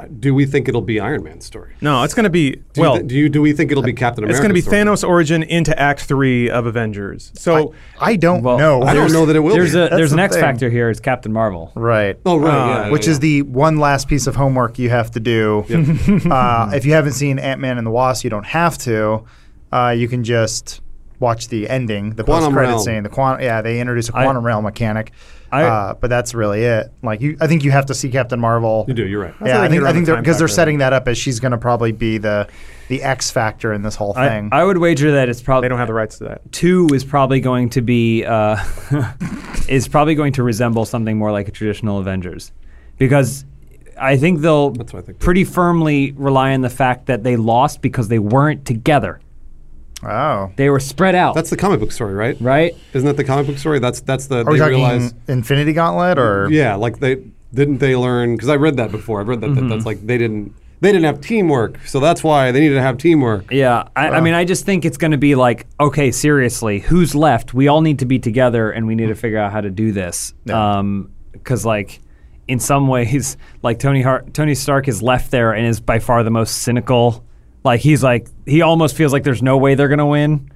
[0.07, 1.73] do we think it'll be Iron Man's story?
[1.81, 2.93] No, it's going to be Do well.
[2.95, 4.37] you thi- do you do we think it'll be Captain America?
[4.37, 7.31] it's going to be Thanos' origin into Act Three of Avengers.
[7.35, 8.81] So I don't Well, know.
[8.81, 9.53] I don't There's- know that it will.
[9.53, 9.79] There's be.
[9.81, 10.41] a there's the an X thing.
[10.43, 10.89] factor here.
[10.89, 11.71] It's Captain Marvel.
[11.75, 12.17] Right.
[12.25, 13.11] oh right, uh, yeah, Which yeah.
[13.11, 15.65] is the one last piece of homework you have to do.
[16.31, 19.23] uh, if you haven't seen Ant Man and the Wasp, you don't have to.
[19.71, 20.81] Uh, you can just
[21.19, 22.79] watch the ending, the Quantum post credit realm.
[22.83, 23.03] scene.
[23.03, 25.11] The quantum, yeah, they introduce a quantum realm mechanic.
[25.53, 26.91] I- uh, but that's really it.
[27.01, 28.85] Like you, I think you have to see Captain Marvel.
[28.87, 29.05] you do.
[29.07, 29.33] You're right.
[29.39, 31.17] That's Yeah, how I think I think the they're because they're setting that up as
[31.17, 32.47] she's going to probably be the
[32.89, 34.49] the X factor in this whole thing.
[34.51, 36.51] I would wager that it's probably they don't have the rights to that.
[36.51, 38.57] two is probably going to be uh,
[39.69, 42.51] is probably going to resemble something more like a traditional Avengers,
[42.97, 43.45] because
[43.99, 47.35] I think they'll That's what I think, pretty firmly rely on the fact that they
[47.35, 49.19] lost because they weren't together.
[50.05, 51.35] Oh, They were spread out.
[51.35, 52.35] That's the comic book story, right?
[52.39, 52.75] right.
[52.93, 53.79] Isn't that the comic book story?
[53.79, 55.13] That's that's the are we they talking realize.
[55.27, 59.21] Infinity Gauntlet or Yeah, like they didn't they learn because I read that before.
[59.21, 62.51] I've read that, that that's like they didn't they didn't have teamwork, so that's why
[62.51, 63.49] they needed to have teamwork.
[63.51, 67.15] Yeah, I, I mean, I just think it's going to be like, okay, seriously, who's
[67.15, 67.53] left?
[67.53, 69.93] We all need to be together, and we need to figure out how to do
[69.93, 70.33] this.
[70.43, 70.79] Yeah.
[70.79, 72.01] Um, because like,
[72.49, 76.21] in some ways, like Tony Hart, Tony Stark is left there and is by far
[76.21, 77.23] the most cynical.
[77.63, 80.51] Like he's like he almost feels like there's no way they're going to win,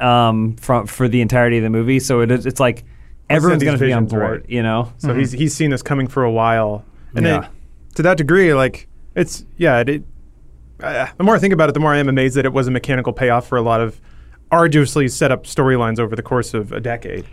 [0.00, 2.00] um, from for the entirety of the movie.
[2.00, 2.84] So it is, it's like
[3.28, 4.50] everyone's going to be on board, right.
[4.50, 4.92] you know.
[4.98, 6.84] So he's he's seen this coming for a while,
[7.14, 7.40] and Yeah.
[7.40, 7.50] then
[7.96, 9.78] to that degree, like it's yeah.
[9.80, 10.02] It, it,
[10.82, 12.66] uh, the more I think about it, the more I am amazed that it was
[12.66, 14.00] a mechanical payoff for a lot of
[14.50, 17.24] arduously set up storylines over the course of a decade.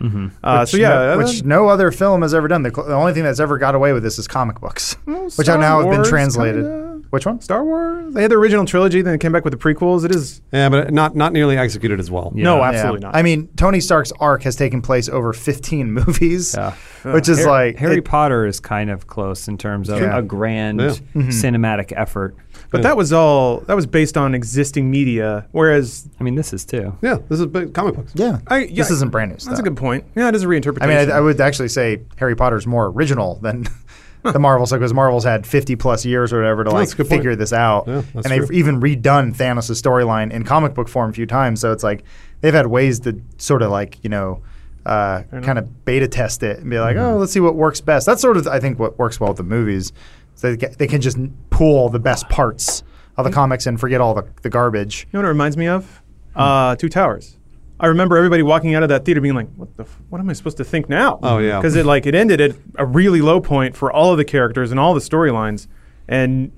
[0.44, 2.62] Uh, which so yeah, no, uh, which no other film has ever done.
[2.62, 5.32] The, cl- the only thing that's ever got away with this is comic books, which
[5.32, 6.62] Star are now have been translated.
[6.64, 6.87] kinda.
[7.10, 7.40] Which one?
[7.40, 8.12] Star Wars.
[8.12, 10.04] They had the original trilogy, then they came back with the prequels.
[10.04, 12.32] It is Yeah, but not not nearly executed as well.
[12.34, 13.06] no, absolutely Yeah.
[13.08, 13.16] not.
[13.16, 16.74] I mean, Tony Stark's arc has taken place over 15 movies, Yeah.
[17.04, 20.18] which is Har- like Harry it- Potter is kind of close in terms of Yeah.
[20.18, 20.90] a grand Yeah.
[21.14, 22.00] cinematic mm-hmm.
[22.02, 22.36] effort.
[22.70, 26.66] but that was all that was based on existing media, whereas I mean, this is
[26.66, 26.94] too.
[27.00, 28.12] Yeah, this is big comic books.
[28.14, 28.40] yeah.
[28.48, 29.52] I, yeah, this isn't brand new stuff.
[29.52, 30.04] That's a good point.
[30.14, 30.82] Yeah, it is a reinterpretation.
[30.82, 33.64] I mean, I, I would actually say Harry Potter's more original than
[34.32, 37.08] the Marvels, because Marvel's had 50 plus years or whatever to like good point.
[37.08, 38.56] figure this out, Yeah, and they've true.
[38.56, 41.60] even redone Thanos' storyline in comic book form a few times.
[41.60, 42.04] So it's like
[42.40, 44.42] they've had ways to sort of like you know.
[44.86, 47.04] Uh, kind of beta test it and be like, Mm-hmm.
[47.16, 48.06] oh, let's see what works best.
[48.06, 49.92] That's sort of, I think, what works well with the movies.
[50.34, 51.18] So they, they can just
[51.50, 52.82] pull the best parts
[53.18, 55.06] of the comics and forget all the, the garbage.
[55.12, 56.02] You know what it reminds me of?
[56.34, 57.36] Uh, Two Towers.
[57.80, 59.84] I remember everybody walking out of that theater being like, "What the?
[59.84, 61.58] F- what am I supposed to think now?" Oh, yeah.
[61.58, 64.70] because it like it ended at a really low point for all of the characters
[64.70, 65.66] and all the storylines,
[66.08, 66.50] and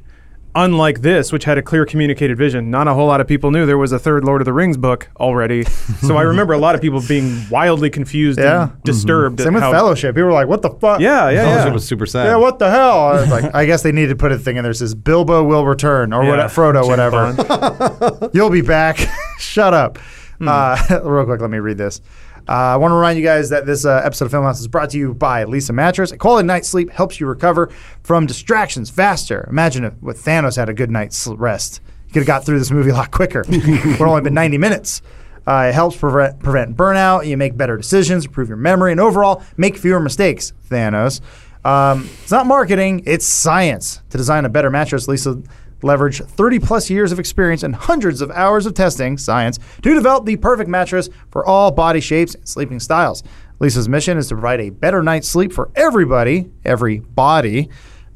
[0.56, 3.66] unlike this, which had a clear communicated vision, not a whole lot of people knew
[3.66, 5.62] there was a third Lord of the Rings book already.
[6.02, 8.62] so I remember a lot of people being wildly confused Yeah.
[8.70, 9.37] and disturbed.
[9.38, 9.42] Mm-hmm.
[9.42, 10.16] at Same with how- Fellowship.
[10.16, 10.98] People were like, what the fuck?
[11.00, 11.72] Yeah, yeah, Fellowship yeah.
[11.72, 12.24] was super sad.
[12.24, 12.98] Yeah, what the hell?
[12.98, 14.92] I was like, I guess they needed to put a thing in there that says
[14.92, 16.30] Bilbo will return or Yeah.
[16.30, 18.30] what, Frodo, whatever.
[18.33, 18.98] You'll be back.
[19.38, 20.00] Shut up.
[20.40, 22.00] Uh, real quick, let me read this.
[22.48, 24.68] Uh, I want to remind you guys that this uh, episode of Film House is
[24.68, 26.11] brought to you by Leesa Mattress.
[26.11, 27.70] A quality night's sleep helps you recover
[28.03, 29.46] from distractions faster.
[29.50, 31.81] Imagine if what Thanos had a good night's rest.
[32.07, 33.44] You could have got through this movie a lot quicker.
[33.48, 35.03] Would only been 90 minutes.
[35.46, 37.26] Uh, it helps prevent, prevent burnout.
[37.26, 40.53] You make better decisions, improve your memory, and overall make fewer mistakes.
[40.68, 41.20] Thanos.
[41.64, 44.03] Um, it's not marketing; it's science.
[44.11, 45.44] To design a better mattress, Leesa
[45.80, 50.24] leveraged 30 plus years of experience and hundreds of hours of testing, science, to develop
[50.24, 53.22] the perfect mattress for all body shapes and sleeping styles.
[53.60, 57.68] Leesa's mission is to provide a better night's sleep for everybody, every body.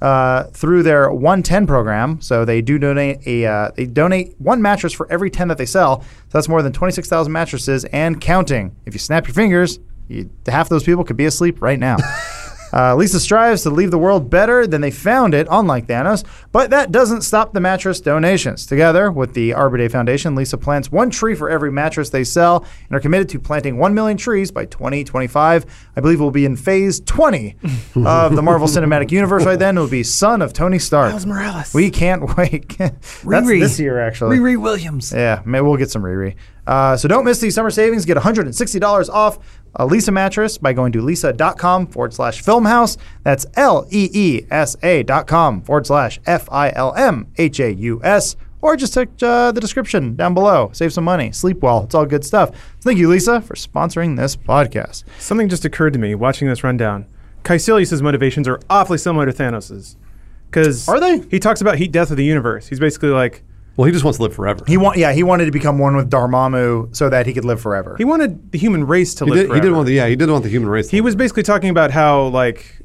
[0.03, 2.20] uh, through their 110 program.
[2.20, 5.64] So they do donate a uh, they donate one mattress for every 10 that they
[5.64, 6.03] sell.
[6.03, 8.77] So that's more than 26,000 mattresses and counting.
[8.85, 11.96] If you snap your fingers, you, half those people could be asleep right now.
[12.75, 16.71] Uh, Leesa strives to leave the world better than they found it, unlike Thanos, but
[16.71, 18.67] that doesn't stop the mattress donations.
[18.67, 22.67] Together with the Arbor Day Foundation, Leesa plants one tree for every mattress they sell
[22.89, 25.67] and are committed to planting 1 million trees by 2025.
[25.97, 27.55] I believe we'll be in phase 20
[27.95, 29.77] of the Marvel Cinematic Universe by then.
[29.77, 31.11] It'll be Son of Tony Stark.
[31.13, 31.75] Miles Morales.
[31.75, 32.77] We can't wait.
[32.77, 33.61] That's Riri.
[33.61, 34.39] this year, actually.
[34.39, 35.13] Riri Williams.
[35.13, 36.35] Yeah, maybe we'll get some Riri.
[36.67, 38.05] Uh, so don't miss these summer savings.
[38.05, 39.39] Get $160 off
[39.77, 42.97] a Leesa mattress by going to leesa.com forward slash filmhaus.
[43.23, 47.61] That's L E E S A dot com forward slash F I L M H
[47.61, 48.37] A U S.
[48.61, 50.71] Or just check uh, the description down below.
[50.73, 51.33] Save some money.
[51.33, 51.85] Sleep well.
[51.85, 52.51] It's all good stuff.
[52.81, 55.05] Thank you, Leesa, for sponsoring this podcast.
[55.19, 57.05] Something just occurred to me watching this rundown.
[57.43, 59.99] Kaecilius' motivations are awfully similar to Thanos's.
[60.47, 61.19] Because Are they?
[61.31, 62.69] He talks about heat death of the universe.
[62.69, 63.43] He's basically like
[63.77, 64.65] Well, he just wants to live forever.
[64.69, 67.61] He want, yeah, he wanted to become one with Dormammu so that he could live
[67.61, 67.97] forever.
[67.99, 69.75] he wanted the human race to He live did, he did forever.
[69.77, 70.87] want the yeah he did want the human race.
[70.87, 71.05] to He live.
[71.07, 72.81] was basically talking about how like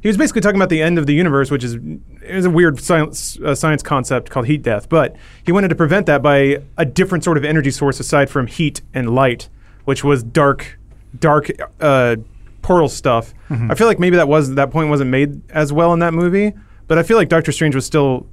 [0.00, 1.78] he was basically talking about the end of the universe, which is
[2.22, 4.88] is a weird science uh, science concept called heat death.
[4.88, 8.46] But he wanted to prevent that by a different sort of energy source aside from
[8.48, 9.48] heat and light,
[9.84, 10.78] which was dark,
[11.18, 12.16] dark uh,
[12.62, 13.32] portal stuff.
[13.48, 16.52] I feel like maybe that was that point wasn't made as well in that movie,
[16.88, 18.26] but I feel like Doctor Strange was still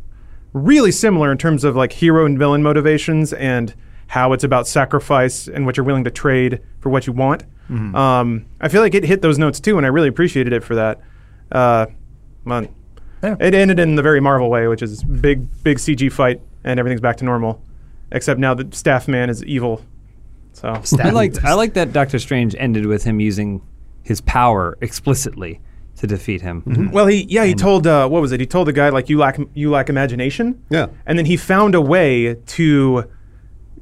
[0.54, 3.74] really similar in terms of like hero and villain motivations and
[4.08, 7.44] how it's about sacrifice and what you're willing to trade for what you want.
[7.96, 10.76] Um, I feel like it hit those notes too, and I really appreciated it for
[10.76, 11.00] that.
[11.50, 11.86] Uh,
[12.44, 12.68] well,
[13.24, 13.38] Yeah.
[13.40, 17.00] It ended in the very Marvel way, which is big, big CG fight, and everything's
[17.00, 17.62] back to normal,
[18.12, 19.82] except now the Staff Man is evil.
[20.52, 23.62] So I liked I like that Doctor Strange ended with him using
[24.04, 25.62] his power explicitly
[26.02, 26.90] to defeat him.
[26.92, 28.40] Well, he yeah he told uh, what was it?
[28.40, 30.64] He told the guy like you lack you lack imagination.
[30.70, 30.88] Yeah.
[31.06, 33.06] and then he found a way to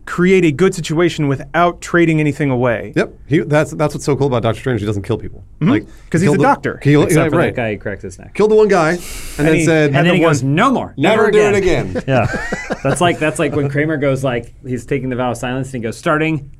[0.06, 2.94] create a good situation without trading anything away.
[2.96, 4.80] Yep, he, that's that's what's so cool about Doctor Strange.
[4.82, 6.80] He doesn't kill people, Like because he's a the- doctor.
[6.84, 7.56] He, Except yeah, for right.
[7.56, 8.34] that guy who cracked his neck.
[8.34, 9.00] Killed the one guy, and,
[9.48, 12.26] then he- said, And then he one- goes, "No more, "Never do it again." Yeah,
[12.84, 15.76] that's like that's like when Kramer goes like he's taking the vow of silence and
[15.76, 16.56] he goes starting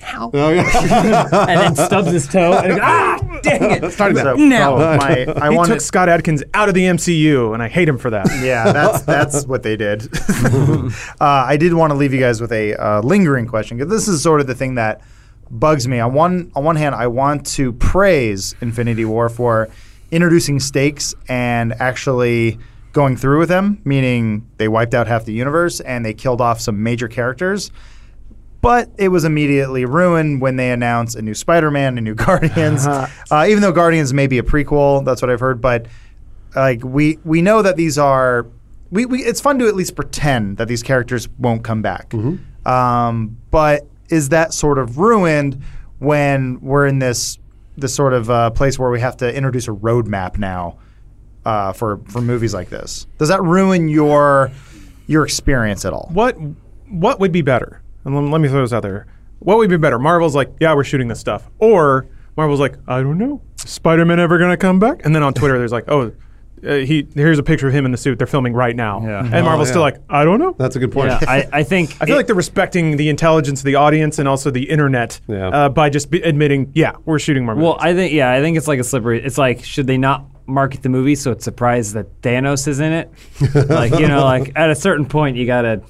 [0.00, 4.24] now, Oh yeah, and then stubs his toe and goes, ah, dang it, starting So,
[4.24, 4.38] that.
[4.38, 4.74] No.
[4.74, 7.88] oh, my, I he wanted, took Scott Adkins out of the MCU, and I hate
[7.88, 8.26] him for that.
[8.42, 10.08] Yeah, that's that's what they did.
[10.44, 14.08] uh, I did want to leave you guys with a uh, lingering question because this
[14.08, 15.00] is sort of the thing that
[15.50, 16.00] bugs me.
[16.00, 19.68] On one on one hand, I want to praise Infinity War for
[20.10, 22.58] introducing stakes and actually
[22.92, 26.60] going through with them, meaning they wiped out half the universe and they killed off
[26.60, 27.70] some major characters.
[28.66, 32.84] But it was immediately ruined when they announced a new Spider-Man, a new Guardians.
[32.84, 33.08] uh,
[33.48, 35.60] even though Guardians may be a prequel, that's what I've heard.
[35.60, 35.86] But
[36.56, 38.44] like we we know that these are
[38.90, 42.12] we, we it's fun to at least pretend that these characters won't come back.
[42.64, 45.62] Um, but is that sort of ruined
[46.00, 47.38] when we're in this
[47.76, 50.78] this sort of uh, place where we have to introduce a roadmap now
[51.44, 53.06] uh, for for movies like this?
[53.18, 54.50] Does that ruin your
[55.06, 56.10] your experience at all?
[56.12, 56.36] What
[56.88, 57.80] what would be better?
[58.06, 59.06] And let, let me throw this out there.
[59.40, 59.98] What would be better?
[59.98, 64.38] Marvel's like, yeah, we're shooting this stuff, or Marvel's like, I don't know, Spider-Man ever
[64.38, 65.04] gonna come back?
[65.04, 66.12] And then on Twitter, there's like, oh,
[66.66, 68.16] uh, he here's a picture of him in the suit.
[68.16, 69.18] They're filming right now, Yeah.
[69.24, 70.54] and Oh, Marvel's still like, I don't know.
[70.58, 71.08] That's a good point.
[71.10, 74.18] Yeah, I, I think I feel it- like they're respecting the intelligence of the audience
[74.18, 75.48] and also the internet Yeah.
[75.48, 77.62] uh, by just be admitting, yeah, we're shooting Marvel.
[77.62, 77.76] Well.
[77.78, 79.22] I think yeah, I think it's like a slippery.
[79.22, 82.92] It's like should they not market the movie so it's surprised that Thanos is in
[82.92, 83.10] it?
[83.68, 85.82] like you know, like at a certain point you gotta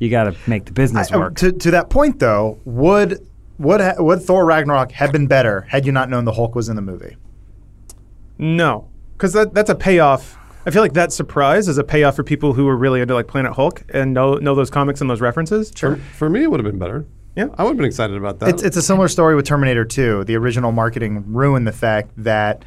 [0.00, 1.36] you gotta make the business I- um, work.
[1.36, 3.24] to, to that point, though, would
[3.58, 6.68] would ha- would Thor Ragnarok have been better had you not known the Hulk was
[6.68, 7.16] in the movie?
[8.38, 10.36] no, because that that's a payoff.
[10.66, 13.28] I feel like that surprise is a payoff for people who are really into like
[13.28, 15.70] Planet Hulk and know know those comics and those references.
[15.74, 17.06] For, for me, it would have been better.
[17.36, 17.46] Yeah.
[17.56, 18.48] I would have been excited about that.
[18.50, 20.24] It's, it's a similar story with Terminator 2.
[20.24, 22.64] The original marketing ruined the fact that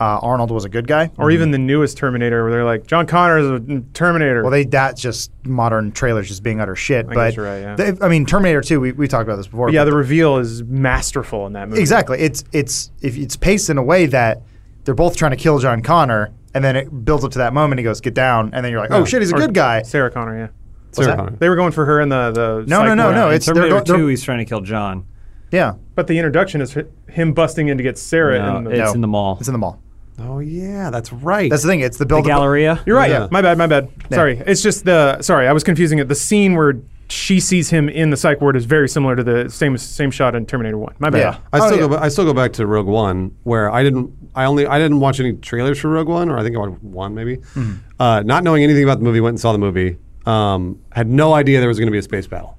[0.00, 1.10] uh, Arnold was a good guy.
[1.18, 4.42] Or even the newest Terminator, where they're like, John Connor is a Terminator.
[4.42, 7.06] Well, they that's just modern trailers just being utter shit.
[7.06, 7.76] I but guess you're right, yeah.
[7.76, 8.80] they- I mean, Terminator 2.
[8.80, 9.70] We, we talked about this before.
[9.70, 11.80] yeah, but the reveal is masterful in that movie.
[11.80, 12.18] exactly.
[12.20, 14.42] It's it's if it's paced in a way that
[14.84, 17.78] they're both trying to kill John Connor, and then it builds up to that moment.
[17.78, 19.04] He goes, "Get down," and then you're like, "Oh Yeah.
[19.04, 20.48] shit, he's a Or good guy." Sarah Connor, yeah.
[20.92, 21.16] Sarah that?
[21.16, 21.36] Connor.
[21.38, 22.64] They were going for her in the the.
[22.68, 24.06] No, no, no, no, In it's- they're Terminator go- they're- Two.
[24.08, 25.06] He's trying to kill John.
[25.50, 26.76] Yeah, But the introduction is
[27.08, 28.38] him busting in to get Sarah.
[28.40, 28.92] No, in the, it's No.
[28.94, 29.36] in the mall.
[29.38, 29.80] it's in the mall.
[30.18, 31.50] Oh yeah, that's right.
[31.50, 31.80] That's the thing.
[31.80, 32.26] It's the the build.
[32.26, 32.82] Galleria.
[32.86, 33.10] You're right.
[33.10, 33.28] Yeah.
[33.30, 33.58] My bad.
[33.58, 33.88] My bad.
[34.12, 34.38] Sorry.
[34.46, 35.20] It's just the.
[35.22, 36.08] Sorry, I was confusing it.
[36.08, 36.74] The scene where
[37.10, 40.34] she sees him in the psych ward is very similar to the same same shot
[40.34, 40.94] in Terminator One.
[40.98, 41.18] My bad.
[41.18, 41.38] Yeah.
[41.52, 41.80] I Oh, still yeah.
[41.82, 41.88] go.
[41.88, 44.10] Ba- I still go back to Rogue One, where I didn't.
[44.34, 44.66] I only.
[44.66, 47.36] I didn't watch any trailers for Rogue One, or I think I watched one maybe.
[47.38, 47.72] Mm-hmm.
[48.00, 49.98] Uh, not knowing anything about the movie, went and saw the movie.
[50.26, 52.56] Um, had no idea there was going to be a space battle.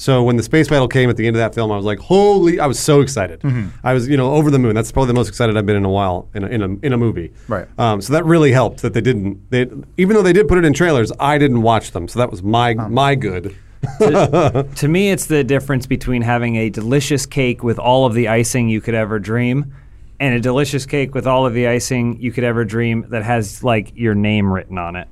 [0.00, 1.98] So when the space battle came at the end of that film, I was like,
[1.98, 3.40] "Holy!" I was so excited.
[3.40, 3.68] Mm-hmm.
[3.84, 4.74] I was, you know, over the moon.
[4.74, 6.92] That's probably the most excited I've been in a while in a in a, in
[6.94, 7.34] a movie.
[7.48, 7.68] Right.
[7.78, 9.50] Um, so that really helped that they didn't.
[9.50, 9.66] They
[9.98, 12.08] even though they did put it in trailers, I didn't watch them.
[12.08, 13.54] So that was my my good.
[13.98, 18.70] to me, it's the difference between having a delicious cake with all of the icing
[18.70, 19.74] you could ever dream,
[20.18, 23.62] and a delicious cake with all of the icing you could ever dream that has
[23.62, 25.08] like your name written on it.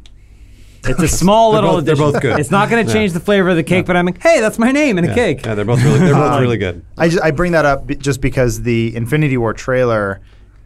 [0.88, 1.76] It's a small They're little.
[1.76, 2.12] both- they're addition.
[2.12, 2.38] both good.
[2.40, 4.58] It's not going to change the flavor of the cake, but I'm like, hey, that's
[4.58, 5.44] my name in a cake.
[5.44, 5.98] Yeah, they're both really.
[5.98, 6.84] They're both really good.
[6.96, 10.20] I just I bring that up be- just because the Infinity War trailer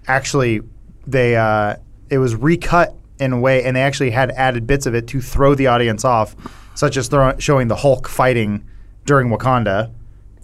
[0.06, 0.60] actually
[1.06, 1.76] they uh,
[2.10, 5.20] it was recut in a way, and they actually had added bits of it to
[5.20, 6.34] throw the audience off,
[6.74, 8.64] such as throw, showing the Hulk fighting
[9.04, 9.92] during Wakanda.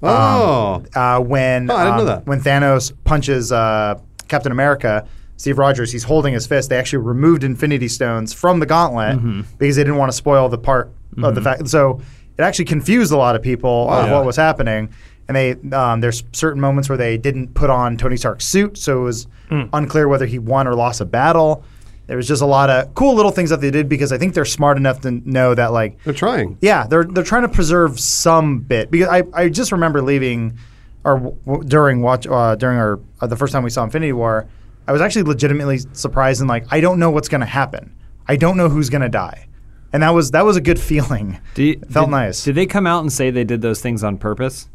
[0.03, 0.85] Oh.
[0.95, 2.27] uh, when Oh, I didn't know um, that.
[2.27, 3.99] when Thanos punches uh,
[4.29, 5.09] Captain America,
[5.39, 6.69] Steve Rogers, he's holding his fist.
[6.69, 9.41] They actually removed Infinity Stones from the gauntlet Mm-hmm.
[9.57, 10.91] because they didn't want to spoil the part
[11.23, 11.67] of the fact.
[11.69, 12.01] So
[12.37, 14.91] it actually confused a lot of people of what was happening.
[15.29, 19.01] And they um, there's certain moments where they didn't put on Tony Stark's suit, so
[19.01, 19.71] it was Mm.
[19.73, 21.65] unclear whether he won or lost a battle.
[22.07, 24.35] There was just a lot of cool little things that they did because I think
[24.35, 26.59] they're smart enough to know that like They're trying.
[26.61, 30.59] yeah, they're they're trying to preserve some bit because I, I just remember leaving
[31.05, 34.47] or w- during watch uh, during our uh, the first time we saw Infinity War,
[34.89, 37.95] I was actually legitimately surprised and like I don't know what's going to happen.
[38.27, 39.47] I don't know who's going to die.
[39.93, 41.39] And that was that was a good feeling.
[41.55, 42.43] Do you- felt did- nice.
[42.43, 44.69] Did they come out and say they did those things on purpose?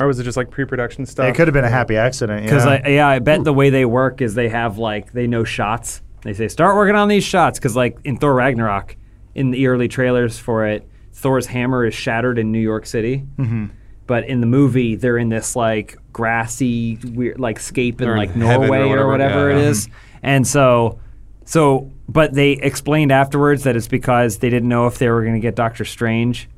[0.00, 1.26] Or was it just like pre-production stuff?
[1.26, 2.42] it could have been a happy accident.
[2.42, 2.82] Because yeah.
[2.84, 6.02] I, yeah, I bet the way they work is they have like they know shots.
[6.22, 8.96] They say start working on these shots because like in Thor Ragnarok,
[9.36, 13.24] in the early trailers for it, Thor's hammer is shattered in New York City.
[13.38, 13.66] Mm-hmm.
[14.06, 18.30] But in the movie, they're in this like grassy, weird like scape in They're like
[18.30, 19.88] heaven or Norway or whatever, whatever, yeah, it is.
[20.22, 20.98] And so,
[21.44, 25.34] so, but they explained afterwards that it's because they didn't know if they were going
[25.34, 26.48] to get Doctor Strange.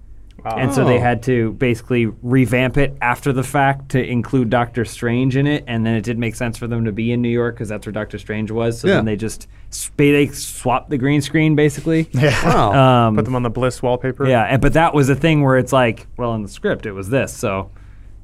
[0.54, 1.00] And so they Oh.
[1.00, 5.84] had to basically revamp it after the fact to include Doctor Strange in it, and
[5.84, 7.92] then it did make sense for them to be in New York because that's where
[7.92, 8.78] Doctor Strange was.
[8.80, 8.94] So Yeah.
[8.96, 9.48] then they just
[9.96, 12.08] they swapped the green screen basically.
[12.12, 12.44] yeah.
[12.54, 13.06] Wow.
[13.08, 14.26] Um, Put them on the Bliss wallpaper.
[14.28, 16.92] yeah, and, but that was a thing where it's like, well, in the script it
[16.92, 17.70] was this, so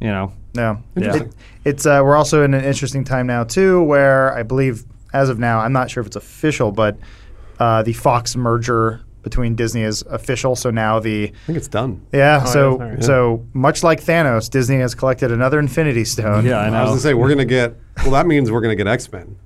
[0.01, 0.79] you know, No.
[0.97, 1.29] Interesting.
[1.29, 5.29] It- it's uh, we're also in an interesting time now too, where I believe as
[5.29, 6.97] of now, I'm not sure if it's official, but
[7.61, 10.57] uh, the Fox merger between Disney is official.
[10.57, 12.05] So now the I think it's done.
[12.13, 13.03] yeah, Oh, so yeah, sorry.
[13.03, 16.45] so much like Thanos, Disney has collected another Infinity Stone.
[16.47, 17.77] Yeah, I I was gonna say we're gonna get.
[17.99, 19.37] Well, that means we're gonna get X Men.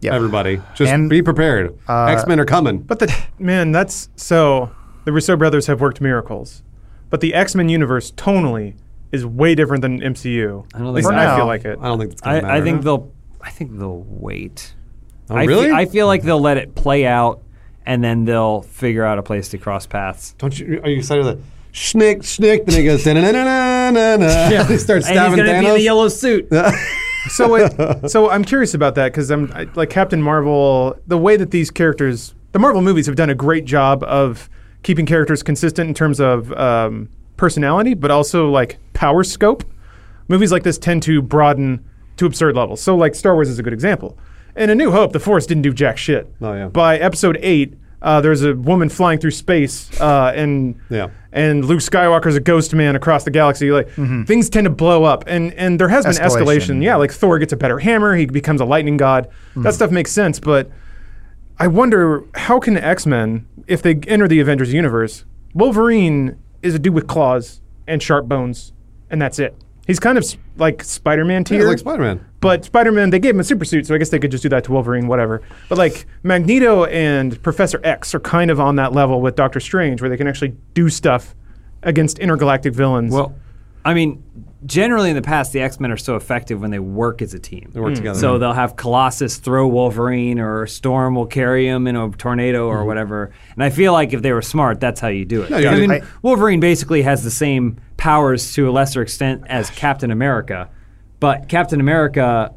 [0.00, 0.14] Yeah.
[0.14, 1.78] Everybody, just And, be prepared.
[1.88, 2.80] uh, X Men are coming.
[2.80, 4.70] But the man, that's so.
[5.06, 6.62] The Russo brothers have worked miracles,
[7.10, 8.74] but the X Men universe tonally
[9.12, 10.66] is way different than MCU.
[10.74, 11.14] I don't At think least so.
[11.14, 11.78] I For feel like it.
[11.80, 12.52] I don't think it's gonna I, matter.
[12.54, 14.74] I think they'll I think they'll wait.
[15.30, 15.70] Oh, I fe- really?
[15.70, 17.42] I feel like they'll let it play out,
[17.86, 20.34] and then they'll figure out a place to cross paths.
[20.38, 20.80] Don't you?
[20.82, 21.24] Are you excited?
[21.24, 21.38] That
[21.72, 22.66] schnick schnick.
[22.66, 23.04] Then he goes.
[23.06, 24.26] na na na na na.
[24.50, 24.66] Yeah.
[24.66, 25.60] he starts And he's stabbing gonna Thanos.
[25.60, 26.48] be in the yellow suit.
[27.28, 30.96] so it, so I'm curious about that because I'm I, like Captain Marvel.
[31.06, 34.48] The way that these characters, the Marvel movies have done a great job of
[34.82, 39.64] keeping characters consistent in terms of um, personality, but also like power scope.
[40.28, 41.84] Movies like this tend to broaden
[42.16, 42.80] to absurd levels.
[42.80, 44.16] So like Star Wars is a good example.
[44.56, 46.32] In A New Hope, the Force didn't do jack shit.
[46.40, 46.68] Oh, yeah.
[46.68, 47.74] By Episode Eight.
[48.00, 51.08] Uh, there's a woman flying through space, uh, and Yeah.
[51.32, 53.70] and Luke Skywalker's a ghost man across the galaxy.
[53.72, 53.88] Like
[54.26, 56.44] things tend to blow up, and and there has been Escalation.
[56.76, 56.82] escalation.
[56.82, 59.28] Yeah, like Thor gets a better hammer, he becomes a lightning god.
[59.56, 60.70] That stuff makes sense, but
[61.58, 65.24] I wonder how can X Men, if they enter the Avengers universe,
[65.54, 68.74] Wolverine is a dude with claws and sharp bones,
[69.08, 69.56] and that's it.
[69.86, 70.24] He's kind of
[70.56, 72.24] like Spider Man Yeah, tier, like Spider Man.
[72.40, 74.42] but Spider Man they gave him a super suit, so I guess they could just
[74.42, 75.42] do that to Wolverine, whatever.
[75.68, 80.00] But like Magneto and Professor X are kind of on that level with Doctor Strange,
[80.00, 81.34] where they can actually do stuff
[81.82, 83.12] against intergalactic villains.
[83.12, 83.34] Well,
[83.84, 84.22] I mean,
[84.64, 87.38] generally in the past, the X Men are so effective when they work as a
[87.38, 87.70] team.
[87.72, 87.96] They work mm.
[87.96, 88.18] together.
[88.18, 92.78] So they'll have Colossus throw Wolverine, or Storm will carry him in a tornado or
[92.78, 92.86] mm-hmm.
[92.86, 93.32] whatever.
[93.54, 95.50] And I feel like if they were smart, that's how you do it.
[95.50, 99.02] Yeah, you I gotta- mean, I- Wolverine basically has the same powers to a lesser
[99.02, 100.68] extent as Captain America,
[101.20, 102.54] but Captain America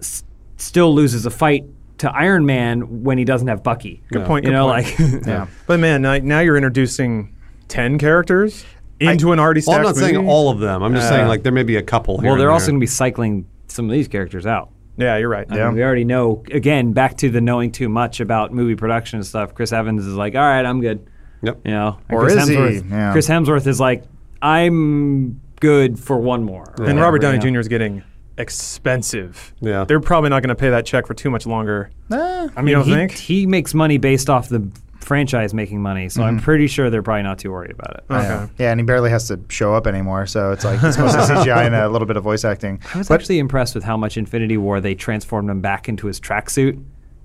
[0.00, 0.24] s-
[0.56, 1.64] still loses a fight
[1.98, 4.02] to Iron Man when he doesn't have Bucky.
[4.10, 4.44] good point.
[4.44, 4.98] You good know, point.
[4.98, 5.46] like Yeah.
[5.66, 7.34] But man, now, now you're introducing
[7.68, 8.64] ten characters
[9.00, 10.82] into an already Well, I'm not saying all of them.
[10.82, 12.18] I'm just Uh, saying like there may be a couple.
[12.18, 14.70] Here well, and they're also going to be cycling some of these characters out.
[14.96, 15.46] Yeah, you're right.
[15.50, 16.42] I mean, we already know.
[16.52, 19.54] Again, back to the knowing too much about movie production and stuff.
[19.54, 21.06] Chris Evans is like, "All right, I'm good.
[21.42, 21.60] Yep.
[21.64, 22.54] You know, Or Chris is he?
[22.56, 23.12] Hemsworth, Yeah.
[23.12, 24.04] Chris Hemsworth is like,
[24.42, 26.74] I'm good for one more.
[26.78, 27.56] or And Robert Downey you know?
[27.56, 27.60] Jr.
[27.60, 28.02] is getting
[28.36, 29.54] expensive.
[29.60, 29.84] Yeah.
[29.84, 31.90] They're probably not going to pay that check for too much longer.
[32.12, 33.12] Eh, I mean, don't he, think?
[33.12, 34.68] he makes money based off the
[35.10, 38.04] franchise making money, so I'm pretty sure they're probably not too worried about it.
[38.08, 38.22] Okay.
[38.22, 38.46] yeah.
[38.58, 41.66] yeah, and he barely has to show up anymore, so it's like it's mostly CGI
[41.66, 42.80] and a little bit of voice acting.
[42.94, 46.06] I was But- actually impressed with how much Infinity War they transformed him back into
[46.06, 46.80] his tracksuit.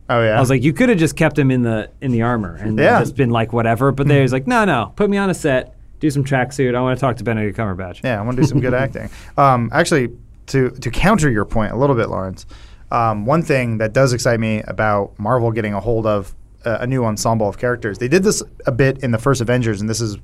[0.09, 2.23] oh yeah, I was like, you could have just kept him in the in the
[2.23, 2.99] armor and Yeah.
[3.01, 3.91] just been like whatever.
[3.91, 6.73] But they was like, no, no, put me on a set, do some tracksuit.
[6.75, 8.01] I want to talk to Benedict Cumberbatch.
[8.03, 9.11] Yeah, I want to do some good acting.
[9.37, 10.09] Um, actually,
[10.47, 12.47] to to counter your point a little bit, Lawrence,
[12.91, 16.33] um, one thing that does excite me about Marvel getting a hold of
[16.65, 19.81] a, a new ensemble of characters, they did this a bit in the first Avengers,
[19.81, 20.17] and this is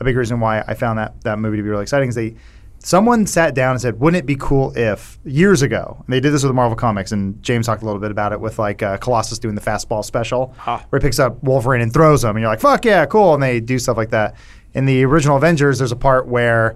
[0.00, 2.08] a big reason why I found that that movie to be really exciting.
[2.08, 2.34] Is they
[2.80, 6.32] someone sat down and said, "Wouldn't it be cool if years ago?" And they did
[6.32, 8.82] this with the Marvel Comics, and James talked a little bit about it with like
[8.82, 10.54] uh, Colossus doing the fastball special,
[10.90, 13.42] where he picks up Wolverine and throws him, and you're like, "Fuck yeah, cool!" And
[13.42, 14.34] they do stuff like that.
[14.74, 16.74] In the original Avengers, there's a part where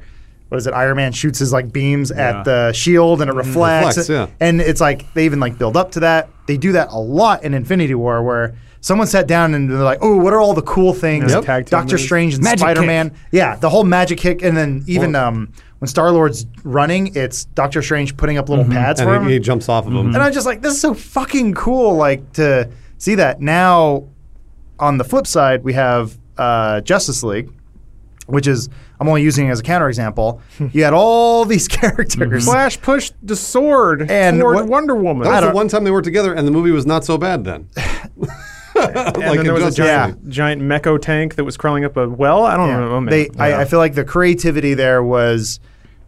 [0.50, 0.72] what is it?
[0.72, 2.38] Iron Man shoots his like beams Yeah.
[2.38, 3.98] at the shield and it reflects.
[3.98, 4.28] Reflects, yeah.
[4.40, 6.30] And it's like they even like build up to that.
[6.46, 9.98] They do that a lot in Infinity War where someone sat down and they're like,
[10.02, 11.44] "Oh, what are all the cool things?" Yep.
[11.44, 12.04] Tag team Doctor moves.
[12.04, 13.12] Strange and Magic Spider Man.
[13.32, 17.44] Yeah, the whole magic kick, and then even Well- um, when Star Lord's running, it's
[17.44, 19.28] Doctor Strange putting up little pads for And him.
[19.28, 20.06] he, he jumps off of him.
[20.08, 22.68] And I'm just like, this is so fucking cool, like to
[22.98, 23.40] see that.
[23.40, 24.04] Now,
[24.80, 27.52] on the flip side, we have uh, Justice League,
[28.26, 28.68] which is
[28.98, 30.40] I'm only using it as a counterexample.
[30.72, 32.44] you had all these characters.
[32.46, 35.28] Flash pushed the sword And toward what- Wonder Woman.
[35.28, 37.44] That was the one time they were together, and the movie was not so bad
[37.44, 37.68] then.
[38.94, 40.32] and like then there was a giant, League.
[40.32, 42.44] giant mecho tank that was crawling up a well.
[42.44, 42.78] I don't Yeah.
[42.80, 43.04] know.
[43.06, 45.60] They, I, I feel like the creativity there was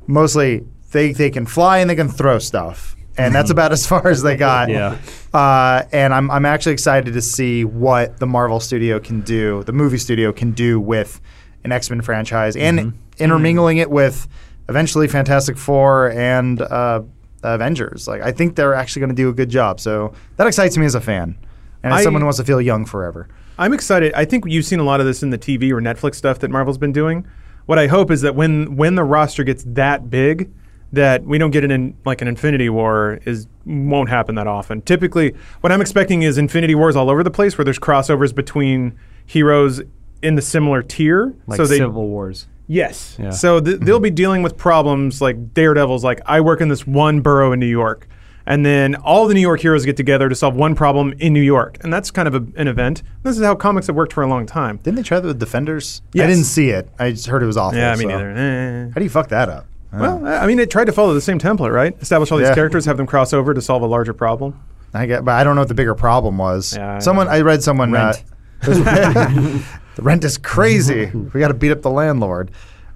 [0.07, 4.09] mostly they they can fly and they can throw stuff, and that's about as far
[4.09, 4.69] as they got.
[4.71, 4.99] Yeah.
[5.33, 9.73] Uh, and I'm I'm actually excited to see what the Marvel studio can do, the
[9.73, 11.21] movie studio can do with
[11.65, 14.27] an X Men franchise, and intermingling it with
[14.69, 17.03] eventually Fantastic Four and uh,
[17.45, 18.09] Avengers.
[18.09, 19.79] Like I think they're actually going to do a good job.
[19.79, 21.37] So that excites me as a fan,
[21.83, 23.29] and I- someone who wants to feel young forever.
[23.59, 24.13] I'm excited.
[24.15, 26.51] I think you've seen a lot of this in the TV or Netflix stuff that
[26.51, 27.27] Marvel's been doing.
[27.67, 30.51] What I hope is that when when the roster gets that big,
[30.93, 34.81] that we don't get it in like an Infinity War is won't happen that often.
[34.83, 38.99] Typically, what I'm expecting is Infinity Wars all over the place where there's crossovers between
[39.27, 39.83] heroes
[40.23, 41.35] in the similar tier.
[41.47, 42.47] Like so they Civil Wars.
[42.67, 43.17] Yes.
[43.21, 43.31] Yeah.
[43.31, 47.21] So th- they'll be dealing with problems like Daredevil's like I work in this one
[47.21, 48.09] borough in New York.
[48.47, 51.43] And then all the New York heroes get together to solve one problem in New
[51.43, 51.77] York.
[51.83, 53.03] And that's kind of a, an event.
[53.23, 54.79] This is how comics have worked for a long time.
[54.79, 56.03] Didn't they try that with Defenders?
[56.15, 56.89] I didn't see it.
[56.99, 57.79] I just heard it was awful.
[57.79, 58.09] Yeah, me so.
[58.09, 58.31] neither.
[58.31, 58.85] Eh.
[58.89, 59.67] How do you fuck that up?
[59.93, 61.97] Well, I mean, it tried to follow the same template, right?
[62.01, 62.55] Establish all these Yeah.
[62.55, 64.59] characters, have them cross over to solve a larger problem.
[64.95, 66.77] I get, but I don't know what the bigger problem was.
[66.77, 67.29] Yeah, I someone.
[67.29, 67.93] I read someone.
[67.93, 68.23] Rent.
[68.63, 68.67] Uh,
[69.97, 71.07] the rent is crazy.
[71.07, 72.51] we got to beat up the landlord.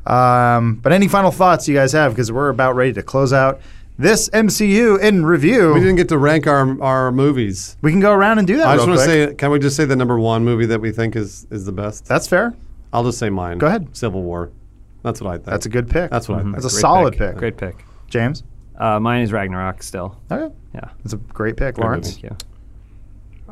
[0.06, 2.12] Um, but any final thoughts you guys have?
[2.12, 3.60] Because we're about ready to close out
[3.98, 5.72] this MCU in review.
[5.72, 7.76] We didn't get to rank our our movies.
[7.82, 8.66] We can go around and do that.
[8.66, 10.92] I just want to say, can we just say the number one movie that we
[10.92, 12.06] think is is the best?
[12.06, 12.54] that's fair.
[12.92, 13.58] I'll just say mine.
[13.58, 13.96] Go ahead.
[13.96, 14.50] Civil War.
[15.02, 15.46] That's what I think.
[15.46, 16.10] That's a good pick.
[16.10, 16.54] That's what I think.
[16.54, 17.36] That's a Great solid pick.
[17.36, 17.84] Great pick.
[18.08, 18.42] James.
[18.76, 20.20] Uh, mine is Ragnarok still.
[20.30, 20.88] Okay, Yeah.
[20.98, 22.16] that's a great pick, Good Lawrence.
[22.16, 22.28] movie.
[22.28, 22.48] Thank you.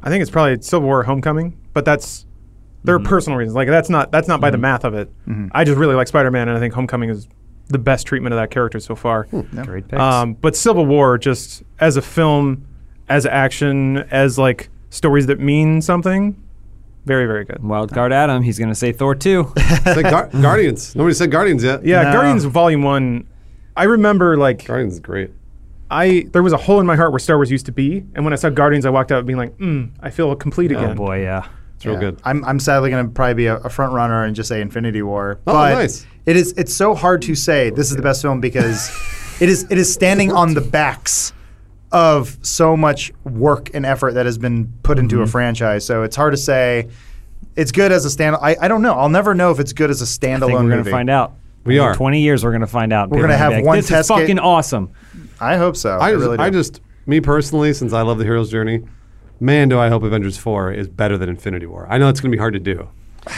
[0.02, 2.26] I think it's probably Civil War Homecoming, but that's
[2.84, 3.08] there are mm-hmm.
[3.08, 3.54] personal reasons.
[3.54, 4.62] Like that's not that's not by the mm-hmm.
[4.62, 5.08] math of it.
[5.26, 5.48] Mm-hmm.
[5.52, 7.28] I just really like Spider-Man and I think Homecoming is
[7.72, 9.24] the best treatment of that character so far.
[9.24, 10.00] Great picks.
[10.00, 12.66] Um, but Civil War, just as a film,
[13.08, 16.36] as action, as like stories that mean something,
[17.04, 17.62] very, very good.
[17.64, 18.42] Wild Card Adam.
[18.42, 19.52] He's gonna say Thor two.
[19.84, 20.94] Say Gar- Guardians.
[20.94, 21.84] Nobody said Guardians yet.
[21.84, 22.12] Yeah, No.
[22.12, 23.26] Guardians Volume One.
[23.76, 25.30] I remember like Guardians is great.
[25.90, 28.24] I there was a hole in my heart where Star Wars used to be, and
[28.24, 30.96] when I saw Guardians, I walked out being like, mm, I feel complete oh again.
[30.96, 31.46] boy, yeah.
[31.74, 32.20] It's real good.
[32.22, 35.02] I'm, I'm sadly going to probably be a, a front runner and just say Infinity
[35.02, 35.40] War.
[35.48, 36.06] Oh, but nice.
[36.26, 38.90] It is it's so hard to say this is the best film because
[39.40, 41.32] it is it is standing on the backs
[41.90, 45.24] of so much work and effort that has been put into Mm-hmm.
[45.24, 45.84] a franchise.
[45.84, 46.88] So it's hard to say
[47.56, 48.36] it's good as a stand.
[48.40, 48.94] I, I don't know.
[48.94, 51.34] I'll never know if it's good as a standalone I think we're gonna find out.
[51.64, 51.94] We In are.
[51.94, 53.10] Twenty years, we're gonna find out.
[53.10, 54.90] We're gonna have like, one This test is kit- fucking awesome.
[55.40, 55.98] I hope so.
[55.98, 56.42] I, I just, really do.
[56.44, 58.80] I just, me personally, since I love the hero's journey,
[59.40, 61.86] man, do I hope Avengers Four is better than Infinity War.
[61.90, 62.88] I know it's going to be hard to do,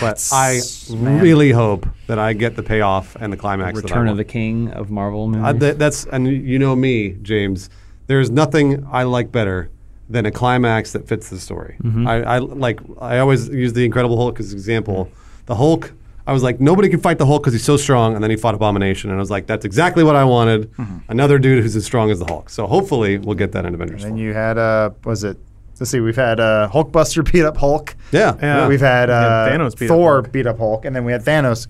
[0.01, 0.61] but I
[0.91, 1.21] Man.
[1.21, 3.77] really hope that I get the payoff and the climax.
[3.77, 5.45] that Return of the King of Marvel movies.
[5.45, 7.71] Uh, that, that's and you know me, James.
[8.07, 9.71] There's nothing I like better
[10.09, 11.77] than a climax that fits the story.
[11.83, 12.07] Mm-hmm.
[12.07, 12.81] I, I like.
[13.01, 15.11] I always use the Incredible Hulk as an example.
[15.47, 15.93] The Hulk.
[16.27, 18.37] I was like, nobody can fight the Hulk because he's so strong, and then he
[18.37, 20.73] fought Abomination, and I was like, that's exactly what I wanted.
[20.73, 21.11] Mm-hmm.
[21.11, 22.49] Another dude who's as strong as the Hulk.
[22.49, 24.05] So hopefully, we'll get that in Avengers.
[24.05, 24.19] And 4.
[24.19, 25.37] you had uh was it
[25.81, 27.95] let's see, we've had uh, Hulkbuster beat up Hulk.
[28.13, 28.37] Yeah.
[28.41, 28.69] Yeah.
[28.69, 30.33] We've had Yeah, uh, Thanos beat up Thor Hulk.
[30.33, 31.67] beat up Hulk, and then we had Thanos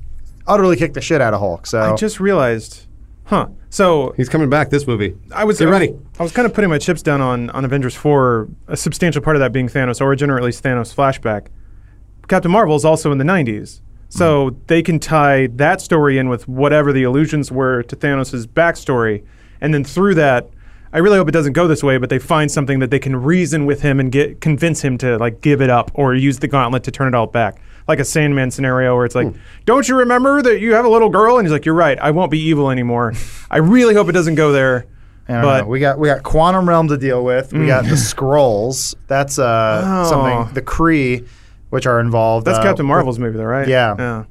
[0.46, 1.66] utterly kick the shit out of Hulk.
[1.66, 2.86] So I just realized,
[3.24, 3.48] huh?
[3.70, 5.16] So He's coming back this movie.
[5.34, 5.94] I was Get ready.
[6.18, 8.48] I was kind of putting my chips down on on Avengers four.
[8.68, 11.46] A substantial part of that being Thanos origin, or at least Thanos flashback.
[12.28, 14.56] Captain Marvel is also in the '90s, so Hmm.
[14.68, 19.22] they can tie that story in with whatever the allusions were to Thanos' backstory,
[19.60, 20.48] and then through that.
[20.94, 23.16] I really hope it doesn't go this way, but they find something that they can
[23.16, 26.46] reason with him and get convince him to like give it up or use the
[26.48, 29.34] gauntlet to turn it all back, like a Sandman scenario where it's like,
[29.66, 31.98] "Don't you remember that you have a little girl?" And he's like, "You're right.
[31.98, 33.12] I won't be evil anymore."
[33.50, 34.86] I really hope it doesn't go there.
[35.28, 35.66] I don't but know.
[35.68, 37.52] we got we got quantum realm to deal with.
[37.52, 38.94] We got the Skrulls.
[39.08, 40.08] That's uh Oh.
[40.10, 40.54] something.
[40.54, 41.26] The Kree,
[41.70, 42.46] which are involved.
[42.46, 43.66] That's uh, Captain Marvel's movie, though, right?
[43.66, 44.24] Yeah.